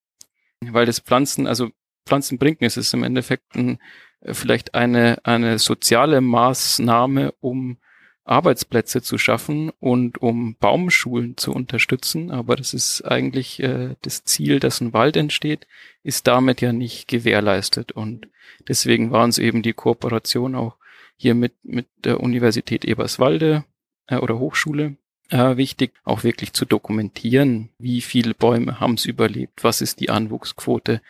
[0.62, 1.70] weil das Pflanzen, also
[2.06, 3.80] Pflanzen bringen es ist im Endeffekt ein,
[4.22, 7.78] äh, vielleicht eine, eine soziale Maßnahme, um
[8.24, 12.32] Arbeitsplätze zu schaffen und um Baumschulen zu unterstützen.
[12.32, 15.68] Aber das ist eigentlich äh, das Ziel, dass ein Wald entsteht,
[16.04, 17.92] ist damit ja nicht gewährleistet.
[17.92, 18.28] Und
[18.68, 20.78] deswegen war uns eben die Kooperation auch
[21.18, 23.64] hier mit, mit der Universität Eberswalde
[24.08, 24.98] äh, oder Hochschule
[25.30, 30.10] äh, wichtig, auch wirklich zu dokumentieren, wie viele Bäume haben es überlebt, was ist die
[30.10, 31.02] Anwuchsquote,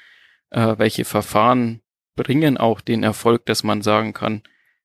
[0.52, 1.82] äh, welche Verfahren
[2.16, 4.42] bringen auch den Erfolg, dass man sagen kann,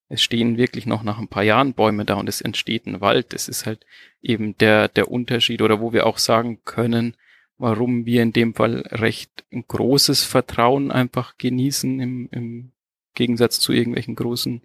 [0.09, 3.33] es stehen wirklich noch nach ein paar Jahren Bäume da und es entsteht ein Wald.
[3.33, 3.87] Das ist halt
[4.21, 7.17] eben der, der Unterschied oder wo wir auch sagen können,
[7.59, 12.73] warum wir in dem Fall recht ein großes Vertrauen einfach genießen im, im
[13.15, 14.63] Gegensatz zu irgendwelchen großen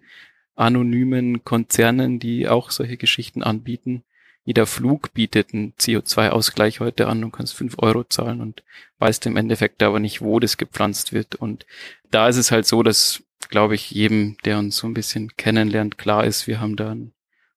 [0.56, 4.02] anonymen Konzernen, die auch solche Geschichten anbieten.
[4.44, 8.62] Jeder Flug bietet einen CO2-Ausgleich heute an und kannst fünf Euro zahlen und
[8.98, 11.34] weißt im Endeffekt aber nicht, wo das gepflanzt wird.
[11.34, 11.66] Und
[12.10, 15.98] da ist es halt so, dass, glaube ich, jedem, der uns so ein bisschen kennenlernt,
[15.98, 17.12] klar ist, wir haben da ein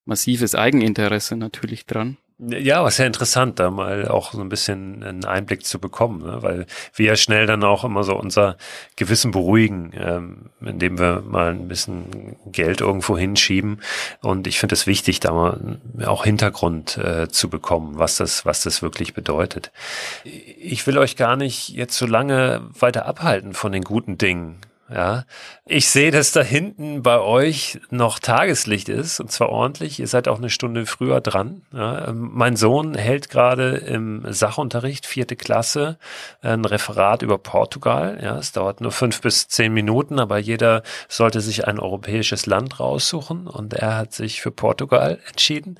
[0.05, 2.17] massives Eigeninteresse natürlich dran.
[2.41, 6.41] Ja, war sehr interessant, da mal auch so ein bisschen einen Einblick zu bekommen, ne?
[6.41, 8.55] weil wir ja schnell dann auch immer so unser
[8.95, 13.81] Gewissen beruhigen, ähm, indem wir mal ein bisschen Geld irgendwo hinschieben.
[14.21, 18.61] Und ich finde es wichtig, da mal auch Hintergrund äh, zu bekommen, was das, was
[18.61, 19.73] das wirklich bedeutet.
[20.23, 24.61] Ich will euch gar nicht jetzt so lange weiter abhalten von den guten Dingen.
[24.93, 25.25] Ja,
[25.65, 29.99] ich sehe, dass da hinten bei euch noch Tageslicht ist und zwar ordentlich.
[29.99, 31.61] Ihr seid auch eine Stunde früher dran.
[31.71, 35.97] Ja, mein Sohn hält gerade im Sachunterricht, vierte Klasse,
[36.41, 38.19] ein Referat über Portugal.
[38.21, 42.79] Ja, es dauert nur fünf bis zehn Minuten, aber jeder sollte sich ein europäisches Land
[42.79, 45.77] raussuchen und er hat sich für Portugal entschieden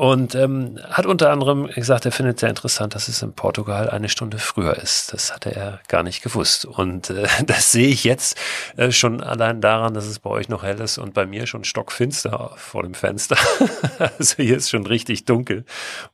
[0.00, 4.08] und ähm, hat unter anderem gesagt, er findet sehr interessant, dass es in Portugal eine
[4.08, 5.12] Stunde früher ist.
[5.12, 6.64] Das hatte er gar nicht gewusst.
[6.64, 8.39] Und äh, das sehe ich jetzt
[8.76, 11.64] äh, schon allein daran, dass es bei euch noch hell ist und bei mir schon
[11.64, 13.36] stockfinster vor dem Fenster.
[13.98, 15.64] also hier ist schon richtig dunkel.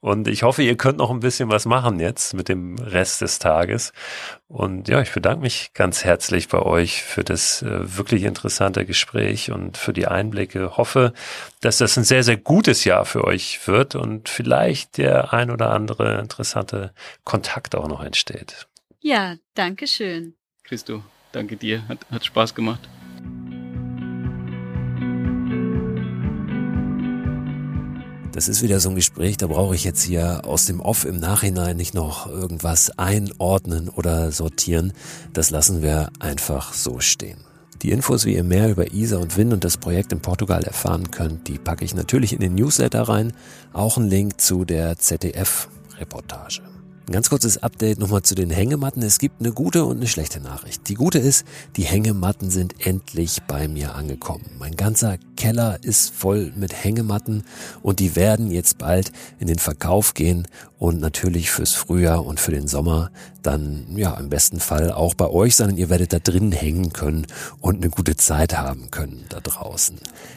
[0.01, 3.39] Und ich hoffe, ihr könnt noch ein bisschen was machen jetzt mit dem Rest des
[3.39, 3.93] Tages.
[4.49, 9.51] Und ja, ich bedanke mich ganz herzlich bei euch für das äh, wirklich interessante Gespräch
[9.51, 10.77] und für die Einblicke.
[10.77, 11.13] Hoffe,
[11.61, 15.71] dass das ein sehr, sehr gutes Jahr für euch wird und vielleicht der ein oder
[15.71, 16.93] andere interessante
[17.25, 18.69] Kontakt auch noch entsteht.
[19.01, 20.35] Ja, danke schön.
[20.63, 21.03] Christo,
[21.37, 21.87] danke dir.
[21.87, 22.89] Hat, hat Spaß gemacht.
[28.33, 31.19] Das ist wieder so ein Gespräch, da brauche ich jetzt hier aus dem Off im
[31.19, 34.93] Nachhinein nicht noch irgendwas einordnen oder sortieren.
[35.33, 37.39] Das lassen wir einfach so stehen.
[37.81, 41.11] Die Infos, wie ihr mehr über Isa und Win und das Projekt in Portugal erfahren
[41.11, 43.33] könnt, die packe ich natürlich in den Newsletter rein.
[43.73, 46.76] Auch ein Link zu der ZDF-Reportage.
[47.09, 49.01] Ein ganz kurzes Update nochmal zu den Hängematten.
[49.01, 50.89] Es gibt eine gute und eine schlechte Nachricht.
[50.89, 51.47] Die gute ist,
[51.77, 54.45] die Hängematten sind endlich bei mir angekommen.
[54.59, 57.45] Mein ganzer Keller ist voll mit Hängematten
[57.81, 60.49] und die werden jetzt bald in den Verkauf gehen
[60.79, 65.29] und natürlich fürs Frühjahr und für den Sommer dann ja im besten Fall auch bei
[65.29, 67.29] euch sein und ihr werdet da drin hängen können
[67.61, 69.97] und eine gute Zeit haben können da draußen.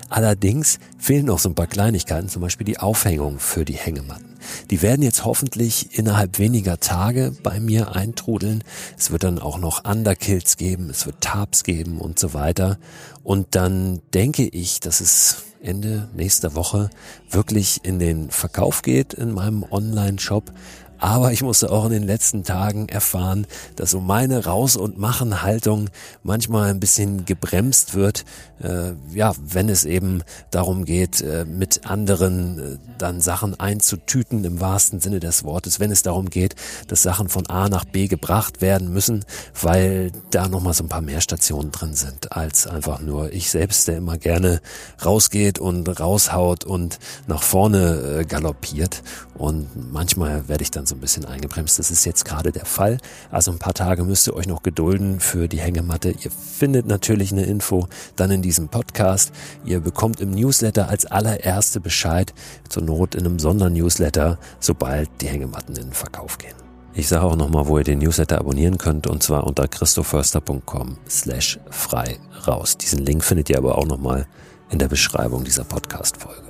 [0.10, 4.29] Allerdings fehlen noch so ein paar Kleinigkeiten, zum Beispiel die Aufhängung für die Hängematten.
[4.70, 8.64] Die werden jetzt hoffentlich innerhalb weniger Tage bei mir eintrudeln.
[8.98, 12.78] Es wird dann auch noch Underkills geben, es wird Tarps geben und so weiter.
[13.24, 16.90] Und dann denke ich, dass es Ende nächster Woche
[17.30, 20.52] wirklich in den Verkauf geht in meinem Online-Shop.
[21.00, 25.90] Aber ich musste auch in den letzten Tagen erfahren, dass so meine Raus- und Machen-Haltung
[26.24, 28.26] manchmal ein bisschen gebremst wird,
[28.62, 34.60] äh, ja, wenn es eben darum geht, äh, mit anderen äh, dann Sachen einzutüten im
[34.60, 36.56] wahrsten Sinne des Wortes, wenn es darum geht,
[36.88, 39.26] dass Sachen von A nach B gebracht werden müssen,
[39.60, 43.88] weil da nochmal so ein paar mehr Stationen drin sind, als einfach nur ich selbst,
[43.88, 44.62] der immer gerne
[45.04, 49.04] rausgeht und raushaut und nach vorne äh, galoppiert.
[49.36, 51.80] Und manchmal werde ich dann so ein bisschen eingebremst.
[51.80, 52.98] Das ist jetzt gerade der Fall.
[53.32, 56.12] Also ein paar Tage müsst ihr euch noch gedulden für die Hängematte.
[56.12, 57.88] Ihr findet natürlich eine Info
[58.18, 59.32] dann in diesem Podcast.
[59.64, 62.34] Ihr bekommt im Newsletter als allererste Bescheid,
[62.68, 66.56] zur Not in einem Sondernewsletter, sobald die Hängematten in den Verkauf gehen.
[66.96, 71.60] Ich sage auch nochmal, wo ihr den Newsletter abonnieren könnt, und zwar unter christoförster.com slash
[71.70, 72.76] frei raus.
[72.78, 74.26] Diesen Link findet ihr aber auch nochmal
[74.72, 76.50] in der Beschreibung dieser Podcast-Folge.